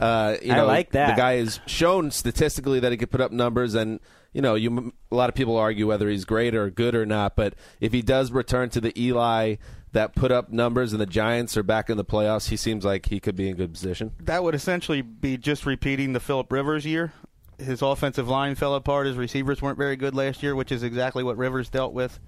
[0.00, 0.58] uh, you Hmm.
[0.58, 1.14] I like that.
[1.14, 4.00] The guy has shown statistically that he could put up numbers, and
[4.32, 7.36] you know, you a lot of people argue whether he's great or good or not.
[7.36, 9.56] But if he does return to the Eli
[9.92, 13.06] that put up numbers, and the Giants are back in the playoffs, he seems like
[13.06, 14.12] he could be in good position.
[14.20, 17.12] That would essentially be just repeating the Philip Rivers year.
[17.58, 19.06] His offensive line fell apart.
[19.06, 22.20] His receivers weren't very good last year, which is exactly what Rivers dealt with.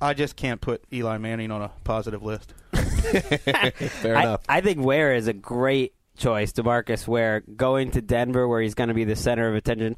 [0.00, 2.54] I just can't put Eli Manning on a positive list.
[2.72, 4.42] Fair I, enough.
[4.48, 8.88] I think Ware is a great choice, Demarcus Ware, going to Denver where he's going
[8.88, 9.96] to be the center of attention.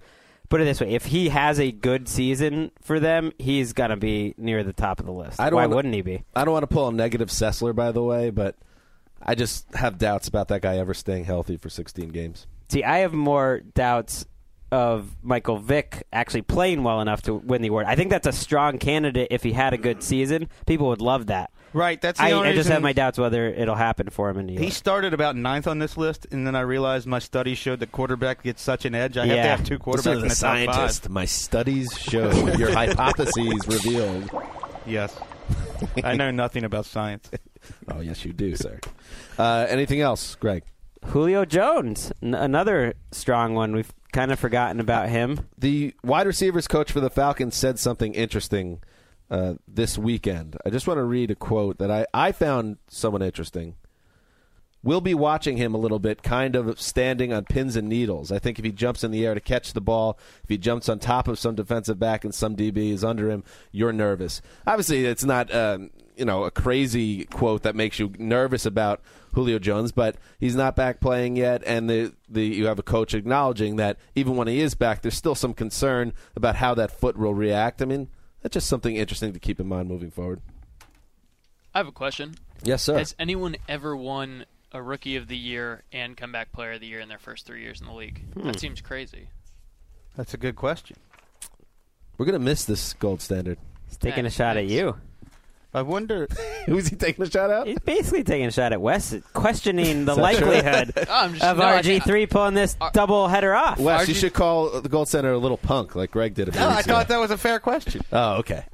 [0.52, 3.96] Put it this way: if he has a good season for them, he's going to
[3.96, 5.40] be near the top of the list.
[5.40, 6.24] I don't Why wanna- wouldn't he be?
[6.36, 8.56] I don't want to pull a negative Sessler, by the way, but
[9.22, 12.46] I just have doubts about that guy ever staying healthy for 16 games.
[12.68, 14.26] See, I have more doubts
[14.70, 17.86] of Michael Vick actually playing well enough to win the award.
[17.86, 20.50] I think that's a strong candidate if he had a good season.
[20.66, 21.50] People would love that.
[21.72, 22.00] Right.
[22.00, 24.46] That's the I, only I just have my doubts whether it'll happen for him in
[24.46, 24.64] New York.
[24.64, 27.92] He started about ninth on this list, and then I realized my studies showed that
[27.92, 29.16] quarterback gets such an edge.
[29.16, 31.02] I have to have two Listen quarterbacks to in the the top scientist.
[31.04, 31.10] five.
[31.10, 34.30] My studies show your hypotheses revealed.
[34.86, 35.18] Yes.
[36.04, 37.30] I know nothing about science.
[37.88, 38.78] Oh, yes, you do, sir.
[39.38, 40.64] Uh, anything else, Greg?
[41.06, 43.72] Julio Jones, n- another strong one.
[43.72, 45.48] We've kind of forgotten about him.
[45.58, 48.80] The wide receivers coach for the Falcons said something interesting
[49.32, 50.58] uh, this weekend.
[50.64, 53.76] I just want to read a quote that I, I found somewhat interesting.
[54.84, 58.30] We'll be watching him a little bit, kind of standing on pins and needles.
[58.30, 60.88] I think if he jumps in the air to catch the ball, if he jumps
[60.88, 64.42] on top of some defensive back and some DB is under him, you're nervous.
[64.66, 69.00] Obviously, it's not um, you know a crazy quote that makes you nervous about
[69.32, 73.14] Julio Jones, but he's not back playing yet, and the, the you have a coach
[73.14, 77.16] acknowledging that even when he is back, there's still some concern about how that foot
[77.16, 77.80] will react.
[77.80, 78.08] I mean,
[78.42, 80.40] that's just something interesting to keep in mind moving forward.
[81.74, 82.34] I have a question.
[82.62, 82.98] Yes, sir.
[82.98, 87.00] Has anyone ever won a Rookie of the Year and Comeback Player of the Year
[87.00, 88.22] in their first three years in the league?
[88.34, 88.46] Hmm.
[88.46, 89.28] That seems crazy.
[90.16, 90.96] That's a good question.
[92.18, 93.58] We're gonna miss this gold standard.
[93.88, 94.96] He's taking a Thanks, shot at you.
[95.74, 96.28] I wonder.
[96.66, 97.66] Who's he taking a shot at?
[97.66, 100.46] He's basically taking a shot at Wes, questioning the Is that true?
[100.50, 103.78] likelihood Oh, I'm just of no, I- RG three pulling this double header off.
[103.78, 106.48] Wes, you RG should call the gold center a little punk like Gregg did.
[106.48, 106.94] A few No, I weeks ago.
[106.94, 108.02] thought that was a fair question.
[108.12, 108.64] Oh, okay.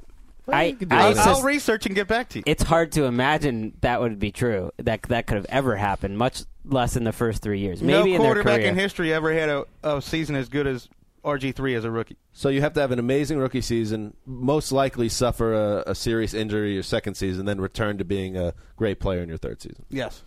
[0.51, 1.27] I, do I that.
[1.27, 2.43] I'll research and get back to you.
[2.47, 4.71] it's hard to imagine that would be true.
[4.77, 7.83] That that could have ever happened, much less in the first three years.
[7.83, 8.69] Maybe no in their quarterback career.
[8.69, 10.89] in history ever had a, a season as good as
[11.23, 12.17] RG three as a rookie.
[12.33, 16.33] So you have to have an amazing rookie season, most likely suffer a, a serious
[16.33, 19.85] injury your second season, then return to being a great player in your third season.
[19.89, 20.23] Yes.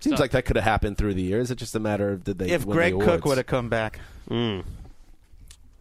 [0.00, 1.50] Seems So- like that could have happened through the years.
[1.50, 3.68] It's just a matter of did they If win Greg the Cook would have come
[3.68, 4.00] back.
[4.30, 4.64] Mm.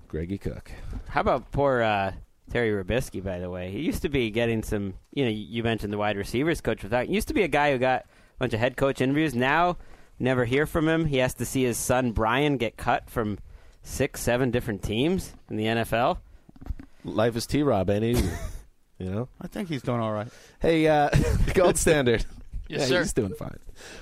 [0.07, 0.71] Greggy Cook.
[1.09, 2.11] How about poor uh,
[2.51, 3.23] Terry Robiskie?
[3.23, 4.93] By the way, he used to be getting some.
[5.13, 6.83] You know, you mentioned the wide receivers coach.
[6.83, 8.05] Without used to be a guy who got a
[8.39, 9.33] bunch of head coach interviews.
[9.33, 9.77] Now,
[10.19, 11.05] never hear from him.
[11.05, 13.39] He has to see his son Brian get cut from
[13.83, 16.17] six, seven different teams in the NFL.
[17.03, 18.29] Life is T Rob, ain't easy.
[18.99, 19.27] you know?
[19.41, 20.27] I think he's doing all right.
[20.59, 21.09] Hey, uh,
[21.53, 22.25] gold standard.
[22.67, 22.99] Yes, yeah, sir.
[23.01, 23.57] he's doing fine.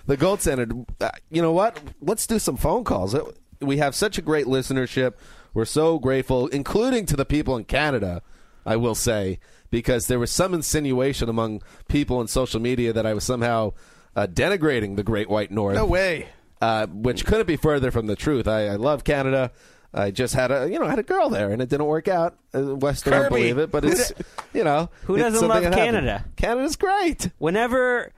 [0.06, 0.74] The gold standard.
[1.00, 1.80] Uh, you know what?
[2.02, 3.16] Let's do some phone calls.
[3.16, 3.24] Uh,
[3.62, 5.14] We have such a great listenership.
[5.54, 8.22] We're so grateful, including to the people in Canada.
[8.66, 9.40] I will say
[9.72, 13.74] because there was some insinuation among people on social media that I was somehow
[14.16, 15.76] uh, denigrating the Great White North.
[15.76, 16.28] No way.
[16.62, 18.48] Uh, which couldn't be further from the truth.
[18.48, 19.52] I, I love Canada.
[19.94, 22.38] I just had a you know had a girl there and it didn't work out.
[22.54, 24.12] Western West don't believe it, but it's
[24.54, 25.94] you know Who doesn't love that happened.
[25.96, 26.26] Canada?
[26.36, 27.30] Canada's great.
[27.40, 28.12] whenever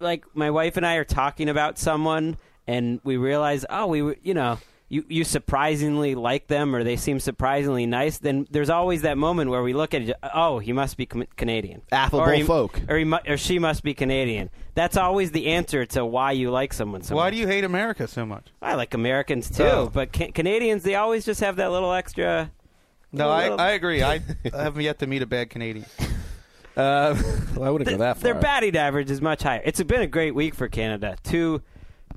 [0.00, 2.36] like my wife and I are talking about someone
[2.66, 4.58] and we realize, oh, we you know,
[4.90, 9.50] you you surprisingly like them or they seem surprisingly nice, then there's always that moment
[9.50, 11.82] where we look at it, oh, he must be com- Canadian.
[11.92, 12.80] Affable or he, folk.
[12.88, 14.48] Or he mu- or she must be Canadian.
[14.74, 17.34] That's always the answer to why you like someone so Why much.
[17.34, 18.46] do you hate America so much?
[18.62, 19.90] I like Americans too, Oh.
[19.92, 22.50] but ca- Canadians they always just have that little extra
[23.12, 24.02] No, A I, little- I agree.
[24.02, 24.14] I,
[24.54, 25.84] I haven't yet to meet a bad Canadian.
[26.76, 27.20] Uh,
[27.56, 28.22] well, I wouldn't go that far.
[28.22, 29.60] Their batting average is much higher.
[29.64, 31.16] It's been a great week for Canada.
[31.24, 31.60] Two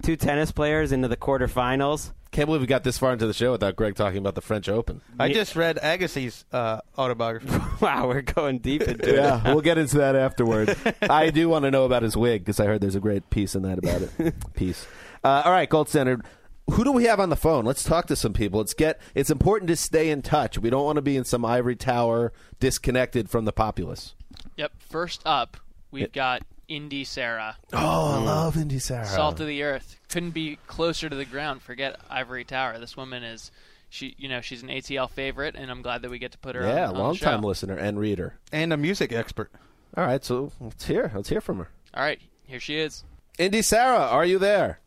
[0.04, 2.14] two tennis players into the quarterfinals.
[2.32, 4.70] Can't believe we got this far into the show without Gregg talking about the French
[4.70, 5.02] Open.
[5.20, 7.50] I just read Agassi's uh, autobiography.
[7.82, 9.16] Wow, we're going deep into it.
[9.16, 10.78] Yeah, we'll get into that afterward.
[11.02, 13.56] I do want to know about his wig because I heard there's a great piece
[13.56, 14.36] in that about it.
[14.54, 14.86] piece.
[15.24, 16.24] Uh, all right, Gold Standard.
[16.70, 17.66] Who do we have on the phone?
[17.66, 18.60] Let's talk to some people.
[18.60, 19.02] Let's get.
[19.16, 20.60] It's important to stay in touch.
[20.60, 24.14] We don't want to be in some ivory tower, disconnected from the populace.
[24.58, 24.74] Yep.
[24.78, 25.58] First up,
[25.90, 29.06] we've got Indy Sarah, Oh, I love Indy Sarah.
[29.06, 29.98] salt of the earth.
[30.10, 31.62] Couldn't be closer to the ground.
[31.62, 32.80] Forget Ivory Tower.
[32.80, 33.52] This woman is,
[33.90, 36.56] she, you know, she's an ATL favorite, and I'm glad that we get to put
[36.56, 36.62] her.
[36.62, 38.40] yeah, on, on the long time listener and reader.
[38.54, 39.52] and a music expert.
[39.98, 41.12] All right, so let's hear.
[41.14, 41.70] Let's hear from her.
[41.94, 43.04] All right, here she is.
[43.38, 44.80] Indy Sarah, are you there?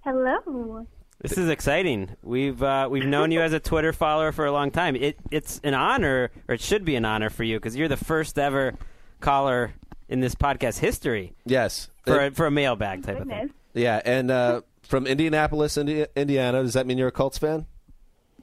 [0.00, 0.86] Hello.
[1.20, 2.16] This is exciting.
[2.24, 4.96] We've uh, we've known you as a Twitter follower for a long time.
[4.96, 7.96] It it's an honor, or it should be an honor for you, because you're the
[7.96, 8.74] first ever
[9.20, 9.74] caller
[10.12, 11.90] in this podcast history Yes.
[12.06, 13.50] for Uh, a, for a mailbag type of thing.
[13.74, 16.62] yeah, and uh, from Indianapolis, Indi- Indiana.
[16.62, 17.66] Does that mean you're a Colts fan?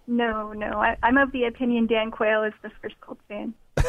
[0.08, 0.72] No, no.
[0.74, 3.54] I, I'm of the opinion Dan Quayle is the first Colts fan.
[3.78, 3.82] I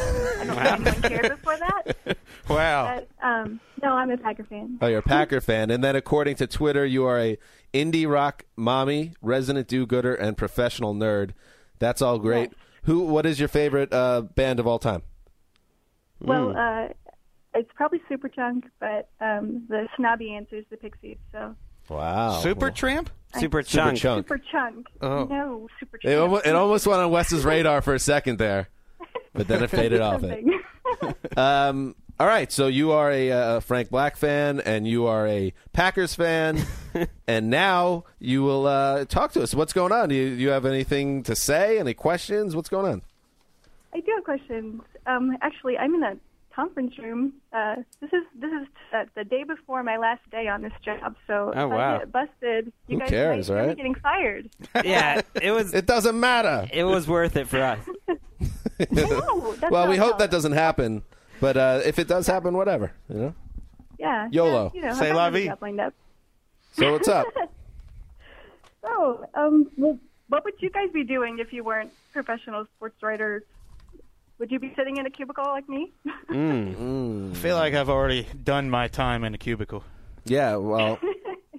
[0.44, 2.16] don't know if anyone cared before that.
[2.48, 2.96] Wow.
[2.96, 4.76] But, um, no, I'm a Packer fan.
[4.82, 5.70] Oh, you're a Packer fan.
[5.70, 7.38] And then according to Twitter, you are a
[7.72, 11.30] indie rock mommy, resident do-gooder, and professional nerd.
[11.78, 12.52] That's all great.
[12.84, 13.00] Who?
[13.04, 15.02] What is your favorite uh, band of all time?
[16.20, 16.88] Well, uh,
[17.60, 21.18] it's probably Superchunk, but um, the snobby answer is the Pixies.
[21.32, 21.54] So
[21.88, 22.40] Wow.
[22.40, 23.10] Super Tramp?
[23.34, 23.98] Super Super chunk.
[24.28, 24.86] Super chunk.
[25.00, 25.24] Oh.
[25.24, 26.10] No, Superchunk.
[26.10, 28.68] It, almo- it almost went on Wes's radar for a second there,
[29.34, 30.44] but then it faded off it.
[31.36, 35.54] Um, all right, so you are a uh, Frank Black fan, and you are a
[35.72, 36.66] Packers fan,
[37.28, 39.54] and now you will uh, talk to us.
[39.54, 40.08] What's going on?
[40.08, 41.78] Do you, you have anything to say?
[41.78, 42.56] Any questions?
[42.56, 43.02] What's going on?
[43.94, 44.82] I do have questions.
[45.06, 46.16] Um, actually, I'm in a
[46.54, 47.34] conference room.
[47.52, 51.16] Uh, this is this is uh, the day before my last day on this job.
[51.26, 51.94] So Oh, if wow.
[51.94, 53.76] I get busted, you Who guys cares, might be right?
[53.76, 54.50] getting fired.
[54.84, 56.68] Yeah, it was It doesn't matter.
[56.72, 57.78] it was worth it for us.
[58.90, 61.02] No, that's well, we hope that doesn't happen.
[61.38, 62.92] But uh, if it does happen, whatever.
[63.10, 63.34] You know.
[63.98, 64.28] Yeah.
[64.32, 64.72] YOLO.
[64.74, 65.56] Yeah, you know, Say I've la got vie.
[65.60, 65.94] lined up.
[66.72, 67.26] So what's up?
[68.82, 69.98] So, um, well,
[70.28, 73.42] what would you guys be doing if you weren't professional sports writers?
[74.40, 75.92] Would you be sitting in a cubicle like me?
[76.30, 79.84] I feel like I've already done my time in a cubicle,
[80.24, 80.56] yeah.
[80.56, 80.98] Well.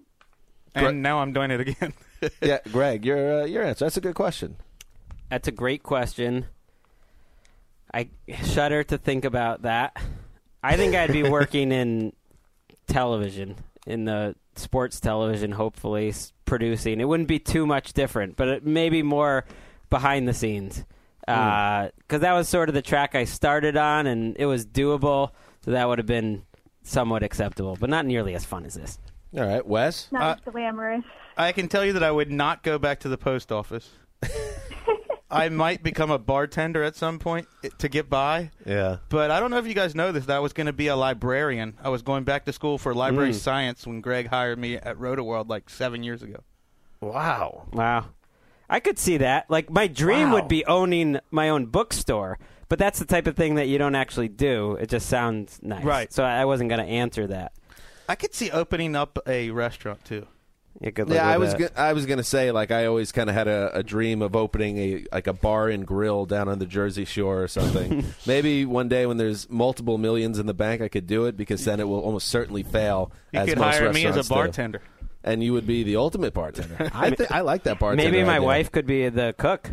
[0.75, 1.93] and Gre- now I'm doing it again.
[2.39, 3.84] Yeah, Gregg, your uh, your answer.
[3.86, 4.57] That's a good question.
[5.32, 6.45] That's a great question.
[7.91, 8.09] I
[8.45, 9.97] shudder to think about that.
[10.61, 12.13] I think I'd be working in
[12.86, 13.55] television,
[13.88, 16.99] in the sports television, hopefully s- producing.
[17.01, 19.45] It wouldn't be too much different, but it maybe more
[19.89, 20.86] behind the scenes.
[21.28, 21.88] Uh, hmm.
[21.99, 25.32] Because that was sort of the track I started on, and it was doable,
[25.63, 26.43] so that would have been
[26.84, 28.99] somewhat acceptable, but not nearly as fun as this.
[29.38, 30.07] All right, Wes.
[30.11, 31.03] Not Uh, as glamorous.
[31.38, 33.89] I can tell you that I would not go back to the post office.
[35.32, 37.47] I might become a bartender at some point
[37.78, 38.97] to get by, Yeah.
[39.07, 40.26] but I don't know if you guys know this.
[40.26, 41.78] That I was going to be a librarian.
[41.82, 43.38] I was going back to school for library hmm.
[43.38, 46.43] science when Gregg hired me at Rotoworld like seven years ago.
[46.99, 47.67] Wow.
[47.72, 48.07] Wow.
[48.72, 49.49] I could see that.
[49.49, 50.36] Like my dream Wow.
[50.36, 53.95] would be owning my own bookstore, but that's the type of thing that you don't
[53.95, 54.76] actually do.
[54.80, 55.84] It just sounds nice.
[55.84, 56.11] Right.
[56.11, 57.51] So I wasn't going to answer that.
[58.09, 60.26] I could see opening up a restaurant too.
[60.80, 61.59] You could Yeah, I was that.
[61.59, 64.38] go- I was gonna say like I always kind of had a, a dream of
[64.38, 68.05] opening a like a bar and grill down on the Jersey Shore or something.
[68.26, 71.65] Maybe one day when there's multiple millions in the bank, I could do it because
[71.65, 73.11] then it will almost certainly fail.
[73.34, 74.78] You as could most hire me as a bartender.
[74.80, 75.01] do.
[75.24, 75.34] Bartender.
[75.34, 76.89] and you would be the ultimate bartender.
[76.93, 78.11] I th- I like that bartender.
[78.11, 78.45] Maybe my idea.
[78.47, 79.72] wife could be the cook.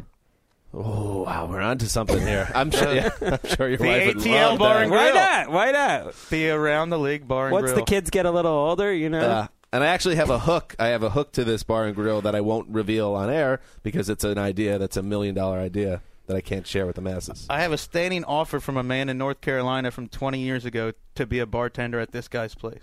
[0.74, 2.50] Oh wow, we're onto something here.
[2.54, 2.94] I'm sure.
[2.94, 4.82] Yeah, I'm sure your The wife would ATL love bar that.
[4.82, 5.14] and Why Grill.
[5.14, 5.50] not?
[5.50, 6.14] Why not?
[6.30, 7.76] Be around the league bar and Once grill.
[7.76, 9.20] the kids get a little older, you know.
[9.20, 10.74] Uh, and I actually have a hook.
[10.78, 13.60] I have a hook to this bar and grill that I won't reveal on air
[13.82, 17.02] because it's an idea that's a million dollar idea that I can't share with the
[17.02, 17.46] masses.
[17.48, 20.92] I have a standing offer from a man in North Carolina from 20 years ago
[21.14, 22.82] to be a bartender at this guy's place.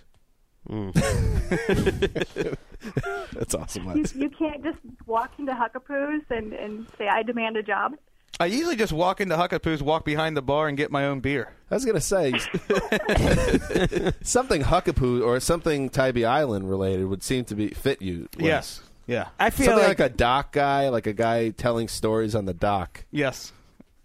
[0.69, 2.57] Mm.
[3.33, 3.97] That's awesome.
[3.97, 7.95] You, you can't just walk into Huckapoo's and, and say, I demand a job.
[8.39, 11.53] I usually just walk into Huckapoo's, walk behind the bar, and get my own beer.
[11.71, 12.31] I was gonna say
[14.21, 18.27] something Huckapoo or something Tybee Island related would seem to be fit you.
[18.37, 18.45] Wes.
[18.45, 18.81] Yes.
[19.07, 19.27] Yeah.
[19.39, 22.53] I feel something like, like, a dock guy, like a guy telling stories on the
[22.53, 23.05] dock.
[23.11, 23.53] Yes.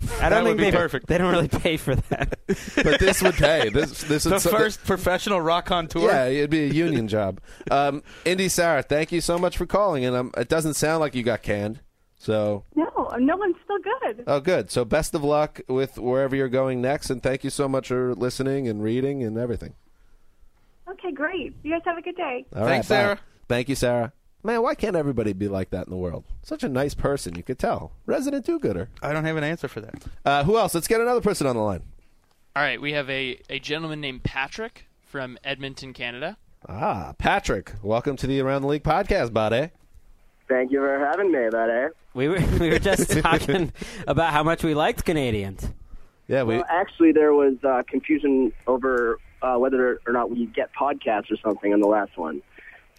[0.03, 1.07] I that don't would think be they perfect.
[1.09, 2.39] They don't really pay for that.
[2.77, 3.69] But this would pay.
[3.69, 6.11] This this The would so- first professional rock on tour.
[6.11, 7.41] Yeah, it'd be a union job.
[7.71, 10.05] Um, Indy Sarah, thank you so much for calling.
[10.05, 11.81] And um, it doesn't sound like you got canned.
[12.19, 12.87] So, No,
[13.19, 14.25] no one's still good.
[14.27, 14.71] oh, good.
[14.71, 17.09] So, best of luck with wherever you're going next.
[17.09, 19.73] And thank you so much for listening and reading and everything.
[20.91, 21.55] Okay, great.
[21.63, 22.45] You guys have a good day.
[22.55, 23.03] All Thanks, right, bye.
[23.05, 23.19] Sarah.
[23.49, 24.13] Thank you, Sarah.
[24.43, 26.25] Man, why can't everybody be like that in the world?
[26.43, 27.93] Such a nice person, you could tell.
[28.07, 28.89] Resident do-gooder.
[29.03, 29.95] I don't have an answer for that.
[30.25, 30.75] Uh, who else?
[30.75, 31.83] Let's get another person on the line.
[32.57, 36.37] All right, we have a, a gentleman named Patrick from Edmonton, Canada.
[36.69, 37.73] Ah, Patrick.
[37.81, 39.71] Welcome to the Around the League podcast, buddy.
[40.49, 41.95] Thank you for having me, buddy.
[42.13, 43.73] we were we were just talking
[44.05, 45.71] about how much we liked Canadians.
[46.27, 46.57] Yeah, we.
[46.57, 51.37] Well, actually, there was uh, confusion over uh, whether or not we get podcasts or
[51.37, 52.43] something on the last one.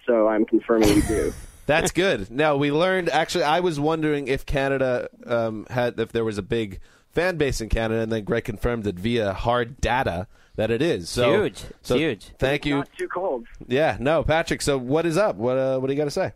[0.08, 1.34] So I'm confirming we do.
[1.66, 2.32] That's good.
[2.32, 3.10] Now we learned.
[3.10, 6.80] Actually, I was wondering if Canada um, had if there was a big
[7.14, 11.10] fan base in Canada, and then Gregg confirmed it via hard data that it is.
[11.10, 11.64] So Huge.
[11.82, 12.32] So huge.
[12.40, 12.78] Thank you.
[12.78, 13.46] Not too cold.
[13.68, 13.98] Yeah.
[14.00, 14.62] No, Patrick.
[14.62, 15.36] So what is up?
[15.36, 16.34] What uh, What do you got to say?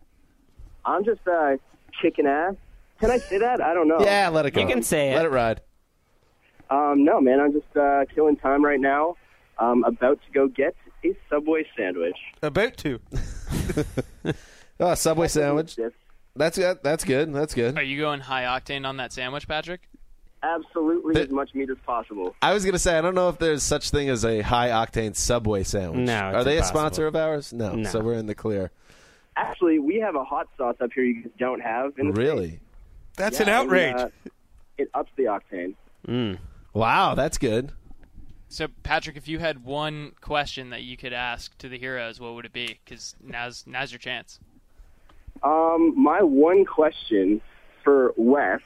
[0.86, 1.58] I'm just uh,
[2.02, 2.56] kicking ass.
[3.00, 3.62] Can I say that?
[3.62, 4.00] I don't know.
[4.00, 4.62] Yeah, let it go.
[4.62, 5.16] You can say it.
[5.16, 5.62] Let it ride.
[6.70, 7.40] Um, no, man.
[7.40, 9.18] I'm just uh, killing time right now.
[9.60, 12.18] I'm about to go get a Subway sandwich.
[12.42, 13.00] About to.
[14.80, 15.78] Oh, Subway sandwich.
[15.78, 15.92] Yes,
[16.36, 16.80] That's good.
[16.84, 17.34] That's good.
[17.34, 17.78] That's good.
[17.78, 19.88] Are you going high octane on that sandwich, Patrick?
[20.56, 22.36] Absolutely The- as much meat as possible.
[22.42, 25.16] I was gonna say I don't know if there's such thing as a high octane
[25.16, 26.06] Subway sandwich.
[26.08, 26.80] No, it's Are they impossible.
[26.80, 27.54] a sponsor of ours?
[27.54, 27.74] No.
[27.76, 27.90] No.
[27.90, 28.72] So we're in the clear.
[29.38, 31.94] Actually, we have a hot sauce up here you guys don't have.
[31.98, 32.60] In the Really?
[33.18, 33.92] That's Yeah, an outrage.
[33.94, 34.10] and, uh,
[34.78, 35.74] it ups the octane.
[36.08, 36.38] Mm.
[36.74, 37.72] Wow, that's good.
[38.48, 42.34] So, Patrick, if you had one question that you could ask to the heroes, what
[42.36, 42.80] would it be?
[42.86, 44.40] Because now's now's your chance.
[45.44, 47.42] Um, my one question
[47.84, 48.62] for Wes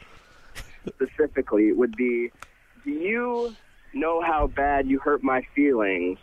[0.89, 2.31] specifically would be:
[2.83, 3.55] Do you
[3.93, 6.19] know how bad you hurt my feelings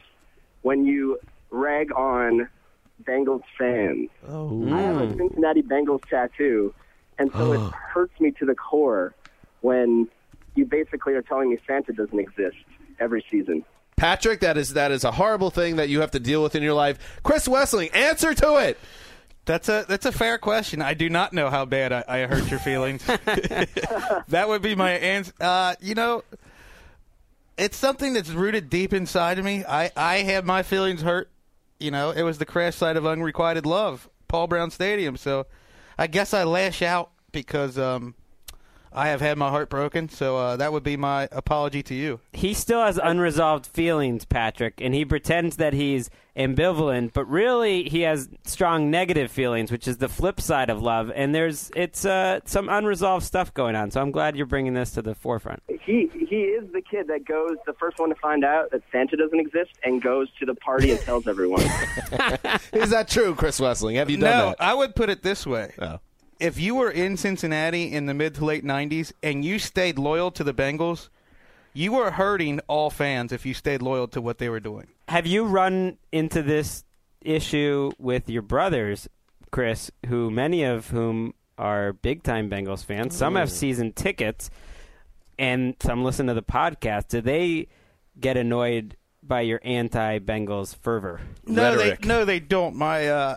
[0.62, 1.18] when you
[1.50, 2.48] rag on
[3.04, 4.08] Bengals fans?
[4.28, 4.72] Oh.
[4.72, 5.18] I have a hmm.
[5.18, 6.74] Cincinnati Bengals tattoo,
[7.18, 9.14] and so it hurts me to the core
[9.60, 10.08] when
[10.54, 12.56] you basically are telling me Santa doesn't exist
[12.98, 13.64] every season.
[13.96, 16.62] Patrick, that is that is a horrible thing that you have to deal with in
[16.62, 17.18] your life.
[17.22, 18.78] Chris Wesseling, answer to it.
[19.46, 20.82] That's a that's a fair question.
[20.82, 23.04] I do not know how bad I, I hurt your feelings.
[24.28, 25.32] that would be my answer.
[25.40, 26.24] Uh, you know,
[27.56, 29.64] it's something that's rooted deep inside of me.
[29.64, 31.30] I I had my feelings hurt.
[31.78, 35.16] You know, it was the crash site of unrequited love, Paul Brown Stadium.
[35.16, 35.46] So,
[35.96, 38.14] I guess I lash out because um,
[38.96, 40.08] I have had my heart broken.
[40.08, 42.20] So uh, that would be my apology to you.
[42.32, 48.02] He still has unresolved feelings, Patrick, and he pretends that he's ambivalent, but really he
[48.02, 51.10] has strong negative feelings, which is the flip side of love.
[51.14, 53.90] And there's it's uh, some unresolved stuff going on.
[53.90, 55.62] So I'm glad you're bringing this to the forefront.
[55.68, 59.16] He he is the kid that goes the first one to find out that Santa
[59.16, 61.60] doesn't exist and goes to the party and tells everyone.
[62.72, 63.96] Is that true, Chris Wesseling?
[63.96, 64.60] Have you done no, that?
[64.60, 65.72] I would put it this way.
[65.78, 66.00] Oh.
[66.38, 70.30] If you were in Cincinnati in the mid to late 90s and you stayed loyal
[70.32, 71.08] to the Bengals,
[71.72, 74.88] you were hurting all fans if you stayed loyal to what they were doing.
[75.08, 76.84] Have you run into this
[77.22, 79.08] issue with your brothers,
[79.50, 83.16] Chris, who many of whom are big time Bengals fans?
[83.16, 84.50] Some have season tickets
[85.38, 87.08] and some listen to the podcast.
[87.08, 87.68] Do they
[88.18, 91.20] get annoyed by your anti Bengals fervor?
[91.46, 92.76] No, they no, they don't.
[92.76, 93.36] My uh,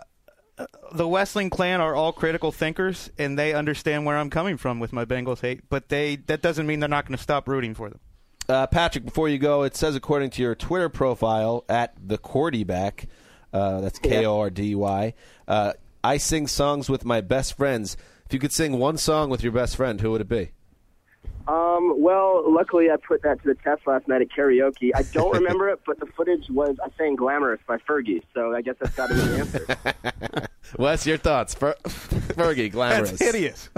[0.92, 4.92] the Wesseling clan are all critical thinkers, and they understand where I'm coming from with
[4.92, 5.68] my Bengals hate.
[5.68, 8.00] But they that doesn't mean they're not going to stop rooting for them.
[8.48, 13.06] Uh, Patrick, before you go, it says according to your Twitter profile at the Cordyback,
[13.52, 15.14] uh, that's K O R D Y.
[15.46, 17.96] Uh, I sing songs with my best friends.
[18.26, 20.50] If you could sing one song with your best friend, who would it be?
[21.50, 24.90] Um, well, luckily I put that to the test last night at karaoke.
[24.94, 28.62] I don't remember it, but the footage was I sang "Glamorous" by Fergie, so I
[28.62, 30.46] guess that's got to be the answer.
[30.78, 31.54] Wes, your thoughts?
[31.54, 33.10] Fer- Fergie, glamorous.
[33.10, 33.70] That's hideous.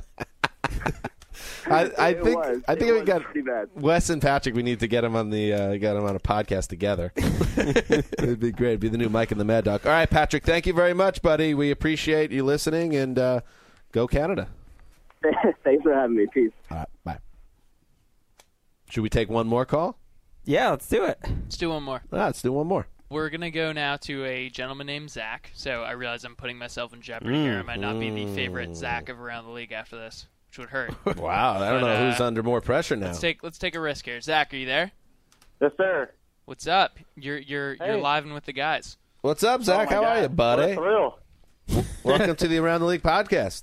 [1.67, 2.63] I, I think was.
[2.67, 3.69] I think It we was got pretty bad.
[3.77, 4.55] Wes and Patrick.
[4.55, 7.13] We need to get him on the uh, get him on a podcast together.
[7.17, 8.71] It'd be great.
[8.71, 9.87] It'd be the new Mike and the Mad Dog.
[9.87, 10.45] All right, Patrick.
[10.45, 11.55] Thank you very much, buddy.
[11.55, 13.41] We appreciate you listening and uh,
[13.93, 14.49] go Canada.
[15.63, 16.27] Thanks for having me.
[16.35, 16.51] Peace.
[16.71, 16.92] All right, bye.
[18.93, 19.97] Should we take one more call?
[20.45, 21.19] Yeah, let's do it.
[21.23, 22.03] Let's do one more.
[22.13, 22.87] Ah, let's do one more.
[23.09, 25.51] We're gonna go now to a gentleman named Zach.
[25.55, 27.59] So I realize I'm putting myself in jeopardy here.
[27.59, 30.69] I might not be the favorite Zach of around the league after this, which would
[30.69, 30.93] hurt.
[31.17, 33.07] Wow, I don't But, know uh, who's under more pressure now.
[33.07, 34.21] Let's take let's take a risk here.
[34.21, 34.93] Zach, are you there?
[35.63, 36.11] Yes, sir.
[36.45, 36.99] What's up?
[37.17, 37.99] You're you're you're Hey.
[37.99, 38.99] live with the guys.
[39.23, 39.89] What's up, Zach?
[39.91, 40.63] Oh, my How are you, buddy?
[40.63, 41.85] What a thrill.
[42.05, 43.63] Welcome to the Around the League podcast.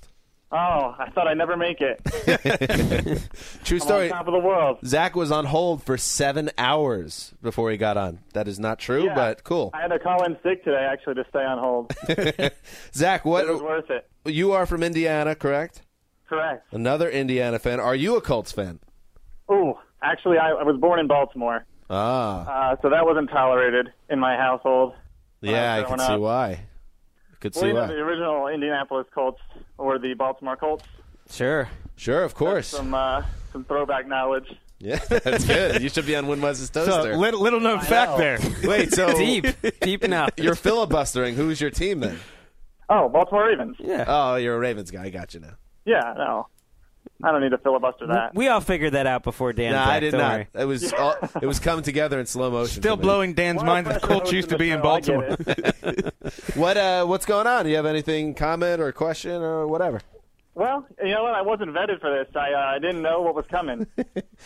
[0.52, 2.00] Oh, I thought I'd never make it.
[3.64, 4.10] True I'm story.
[4.10, 4.78] on top of the world.
[4.84, 8.18] Zach was on hold for seven hours before he got on.
[8.32, 9.14] That is not true, Yeah.
[9.14, 9.70] but cool.
[9.74, 11.92] I had to call in sick today, actually, to stay on hold.
[12.94, 14.08] Zach, it was worth it.
[14.24, 15.82] you are from Indiana, correct?
[16.28, 16.66] Correct.
[16.72, 17.78] Another Indiana fan.
[17.78, 18.80] Are you a Colts fan?
[19.48, 24.18] Oh, actually, I, I was born in Baltimore, Ah, uh, so that wasn't tolerated in
[24.18, 24.94] my household.
[25.40, 26.20] yeah, I growing can see up.
[26.20, 26.60] why.
[27.40, 27.86] I could Well, see you know, why.
[27.86, 29.40] the original Indianapolis Colts
[29.78, 30.84] or the Baltimore Colts.
[31.30, 31.68] Sure.
[31.96, 32.66] Sure, of course.
[32.68, 33.22] Some uh,
[33.52, 34.46] some throwback knowledge.
[34.78, 35.82] Yeah, that's good.
[35.82, 37.16] You should be on Win Wes's So toaster.
[37.16, 38.18] little, little known fact know.
[38.18, 38.38] there.
[38.64, 39.46] Wait, so Deep,
[39.80, 40.30] deep enough.
[40.38, 41.34] you're filibustering.
[41.34, 42.18] Who's your team then?
[42.88, 43.76] Oh, Baltimore Ravens.
[43.78, 44.04] Yeah.
[44.06, 45.04] Oh, you're a Ravens guy.
[45.04, 45.54] I got you now.
[45.86, 46.46] Yeah, no,
[47.22, 48.34] I don't need to filibuster that.
[48.34, 49.72] We all figured that out before Dan.
[49.72, 50.32] No, Zach, I did don't not.
[50.32, 50.48] worry.
[50.54, 52.80] It was all, it was coming together in slow motion.
[52.80, 55.36] Still blowing Dan's mind that the Colts used to be in Baltimore.
[56.54, 57.64] What uh, what's going on?
[57.64, 60.00] Do you have anything comment or question or whatever?
[60.54, 61.34] Well, you know what?
[61.34, 62.34] I wasn't vetted for this.
[62.36, 63.86] I uh, I didn't know what was coming.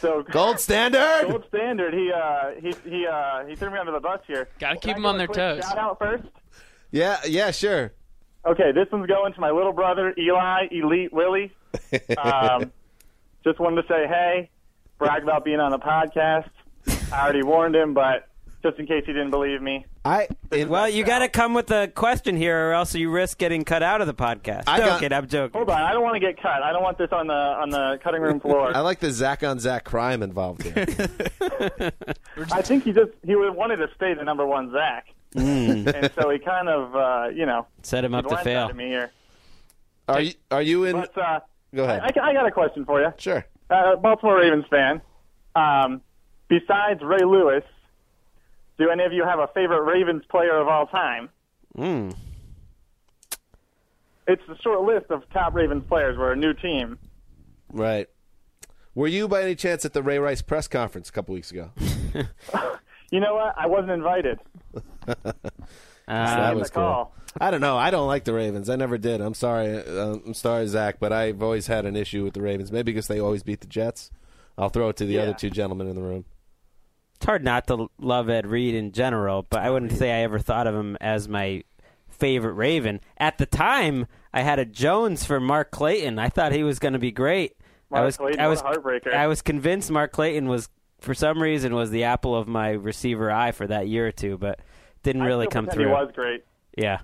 [0.01, 1.29] So Gold standard.
[1.29, 1.95] Gold standard.
[1.95, 4.49] He uh he he uh he threw me under the bus here.
[4.59, 5.63] Gotta keep Can I them on a their quick toes.
[5.63, 6.25] Shout out first.
[6.91, 7.93] Yeah, yeah, sure.
[8.45, 11.53] Okay, this one's going to my little brother Eli Elite Willie.
[12.18, 12.72] Um,
[13.45, 14.51] just wanted to say hey,
[14.99, 16.49] brag about being on the podcast.
[17.12, 18.29] I already warned him, but
[18.62, 19.85] just in case he didn't believe me.
[20.07, 23.64] I Well, you got to come with a question here, or else you risk getting
[23.64, 24.64] cut out of the podcast.
[24.66, 25.59] I got- joking, I'm joking.
[25.59, 26.62] Hold on, I don't want to get cut.
[26.62, 28.75] I don't want this on the on the cutting room floor.
[28.75, 30.75] I like the Zach on Zach crime involved here.
[32.53, 36.39] I think he just he wanted to stay the number one Zach, and so he
[36.39, 38.75] kind of uh, you know Set him up to blindsided fail.
[38.75, 39.11] me here.
[40.09, 40.97] Are you are you in?
[40.97, 41.41] But uh,
[41.75, 42.01] Go ahead.
[42.03, 43.12] I, I got a question for you.
[43.18, 43.45] Sure.
[43.70, 45.01] Uh, Baltimore Ravens fan.
[45.57, 46.01] Um,
[46.49, 47.64] besides Ray Lewis,
[48.79, 51.29] do any of you have a favorite Ravens player of all time?
[51.77, 52.11] Hmm.
[54.27, 56.16] It's a short list of top Ravens players.
[56.16, 56.99] We're a new team.
[57.70, 58.09] Right.
[58.95, 61.70] Were you by any chance at the Ray Rice press conference a couple weeks ago?
[63.11, 63.55] You know what?
[63.57, 64.41] I wasn't invited.
[66.07, 66.83] Uh, that was cool.
[66.83, 67.14] call.
[67.41, 67.76] I don't know.
[67.76, 68.70] I don't like the Ravens.
[68.70, 69.20] I never did.
[69.20, 69.76] I'm sorry.
[69.76, 72.70] Uh, I'm sorry, Zach, but I've always had an issue with the Ravens.
[72.70, 74.11] Maybe because they always beat the Jets.
[74.57, 75.22] I'll throw it to the Yeah.
[75.22, 76.24] other two gentlemen in the room.
[77.16, 80.39] it's hard not to love Ed Reed in general, but I wouldn't say I ever
[80.39, 81.62] thought of him as my
[82.09, 83.01] favorite Raven.
[83.18, 86.18] At the time, I had a Jones for Mark Clayton.
[86.18, 87.55] I thought he was going to be great.
[87.91, 89.14] I Mark was Clayton, I what was a heartbreaker.
[89.14, 90.68] I was convinced Mark Clayton was
[91.01, 94.37] for some reason was the apple of my receiver eye for that year or two,
[94.39, 94.59] but
[95.03, 95.87] didn't I really still come through.
[95.87, 96.45] He was great.
[96.76, 96.99] Yeah.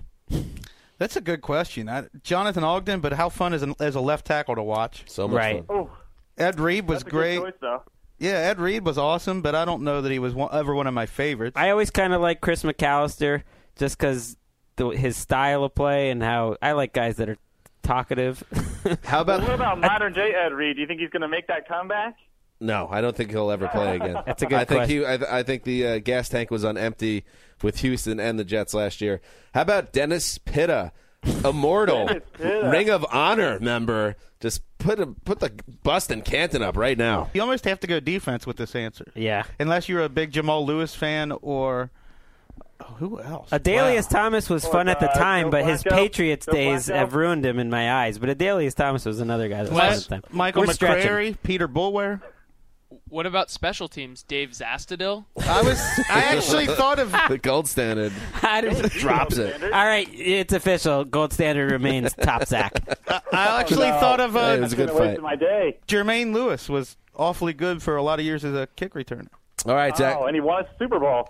[0.97, 1.89] That's a good question.
[1.89, 5.03] I, Jonathan Ogden, but how fun is an, as a left tackle to watch?
[5.07, 5.65] So much Right.
[5.67, 5.77] fun.
[5.77, 5.89] Oh,
[6.37, 7.37] Ed Reed was that's a great.
[7.37, 7.81] good choice, though.
[8.19, 10.85] Yeah, Ed Reed was awesome, but I don't know that he was one, ever one
[10.85, 11.57] of my favorites.
[11.57, 13.41] I always kind of like Chris McAlister
[13.77, 14.37] just because
[14.77, 17.37] his style of play and how I like guys that are
[17.83, 18.43] talkative.
[19.03, 20.75] How about What about modern day Ed Reed?
[20.75, 22.15] Do you think he's going to make that comeback?
[22.61, 24.21] No, I don't think he'll ever play again.
[24.25, 24.97] That's a good I think question.
[24.99, 25.05] he.
[25.05, 27.25] I, th- I think the uh, gas tank was on empty
[27.63, 29.19] with Houston and the Jets last year.
[29.53, 30.91] How about Dennis Pitta,
[31.43, 32.69] immortal Dennis Pitta.
[32.69, 34.15] Ring of Honor member?
[34.39, 35.51] Just put a, put the
[35.83, 37.29] bust in Canton up right now.
[37.33, 39.43] you almost have to go defense with this answer, yeah.
[39.59, 41.91] unless you're a big Jamal Lewis fan or
[42.79, 43.51] oh, who else?
[43.51, 44.19] Adalius Wow.
[44.21, 45.91] Thomas was Or, fun at the time, Joe but his Flacco?
[45.91, 46.95] Patriots Joe days Flacco?
[46.95, 48.17] have ruined him in my eyes.
[48.17, 50.35] But Adalius Thomas was another guy that was Well, fun at the time.
[50.35, 50.73] Michael We're.
[50.73, 52.21] McCrary, Peter Boulware.
[53.07, 54.23] What about special teams?
[54.23, 55.25] Dave Zastudil?
[55.47, 55.79] I was.
[56.09, 57.11] I actually thought of.
[57.29, 58.11] The gold standard
[58.41, 59.61] I don't- drops it.
[59.63, 61.03] All right, it's official.
[61.05, 62.73] Gold standard remains top sack.
[63.09, 63.99] I actually no.
[63.99, 65.23] thought of Hey, it uh, was a good Been a waste fight.
[65.23, 65.79] my day.
[65.87, 69.27] Jermaine Lewis was awfully good for a lot of years as a kick returner.
[69.65, 70.17] All right, Zach.
[70.19, 71.29] Oh, and he won a Super Bowl.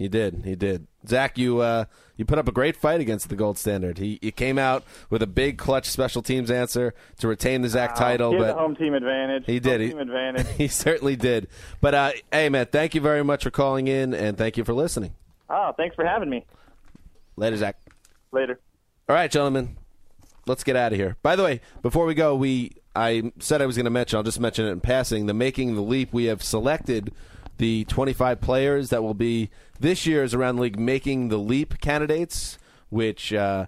[0.00, 0.44] He did.
[0.46, 0.86] He did.
[1.06, 1.84] Zach, you uh,
[2.16, 3.98] you put up a great fight against the gold standard.
[3.98, 7.94] He, he came out with a big clutch special teams answer to retain the Zach
[7.94, 9.44] title, but the home team advantage.
[9.44, 9.72] He did.
[9.72, 10.46] Home He- team advantage.
[10.56, 11.48] he certainly did.
[11.82, 14.72] But uh, hey, man, thank you very much for calling in, and thank you for
[14.72, 15.12] listening.
[15.50, 16.46] Oh, thanks for having me.
[17.36, 17.76] Later, Zach.
[18.32, 18.58] Later.
[19.06, 19.76] All right, gentlemen,
[20.46, 21.18] let's get out of here.
[21.22, 24.16] By the way, before we go, we I said I was going to mention.
[24.16, 25.26] I'll just mention it in passing.
[25.26, 26.10] The making the leap.
[26.14, 27.12] We have selected
[27.60, 32.58] the 25 players that will be this year's around the league making the leap candidates.
[32.88, 33.66] Which uh,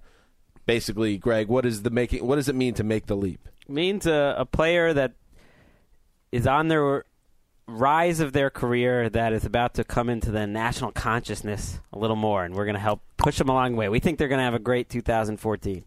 [0.67, 2.27] basically, Gregg, what is the making?
[2.27, 3.49] What does it mean to make the leap?
[3.69, 5.13] means a, a player that
[6.31, 7.05] is on their
[7.67, 12.17] rise of their career that is about to come into the national consciousness a little
[12.17, 13.89] more, and we're going to help push them along the way.
[13.89, 15.85] We think they're going to have a great 2014.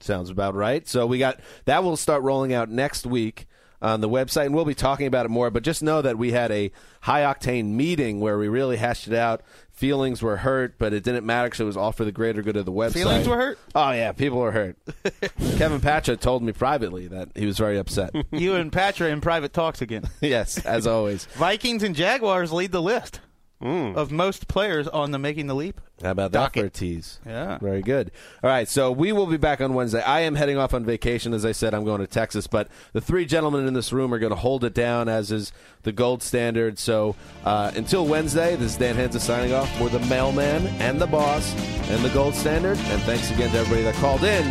[0.00, 0.86] Sounds about right.
[0.88, 3.46] So we got that will start rolling out next week
[3.82, 5.50] on the website, and we'll be talking about it more.
[5.50, 6.70] But just know that we had a
[7.00, 9.42] high octane meeting where we really hashed it out.
[9.72, 12.56] Feelings were hurt, but it didn't matter because it was all for the greater good
[12.56, 12.92] of the website.
[12.92, 13.58] Feelings were hurt?
[13.74, 14.76] Oh yeah, people were hurt.
[15.56, 18.14] Kevin Patra told me privately that he was very upset.
[18.30, 20.04] You and Patra in private talks again.
[20.20, 21.24] yes, as always.
[21.36, 23.20] Vikings and Jaguars lead the list
[23.60, 25.80] of most players on the making the leap.
[26.02, 26.62] How about that Docket.
[26.62, 27.18] for a tease?
[27.26, 27.58] Yeah.
[27.58, 28.10] Very good.
[28.42, 30.00] All right, so we will be back on Wednesday.
[30.00, 31.34] I am heading off on vacation.
[31.34, 34.18] As I said, I'm going to Texas, but the three gentlemen in this room are
[34.18, 35.52] going to hold it down, as is
[35.82, 36.78] the gold standard.
[36.78, 41.06] So uh, until Wednesday, this is Dan Hanzus signing off for the mailman and the
[41.06, 41.54] boss
[41.90, 42.78] and the gold standard.
[42.78, 44.46] And thanks again to everybody that called in.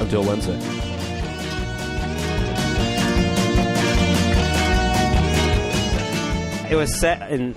[0.00, 0.56] Until Wednesday.
[6.70, 7.56] It was set in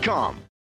[0.01, 0.50] Indeed.com.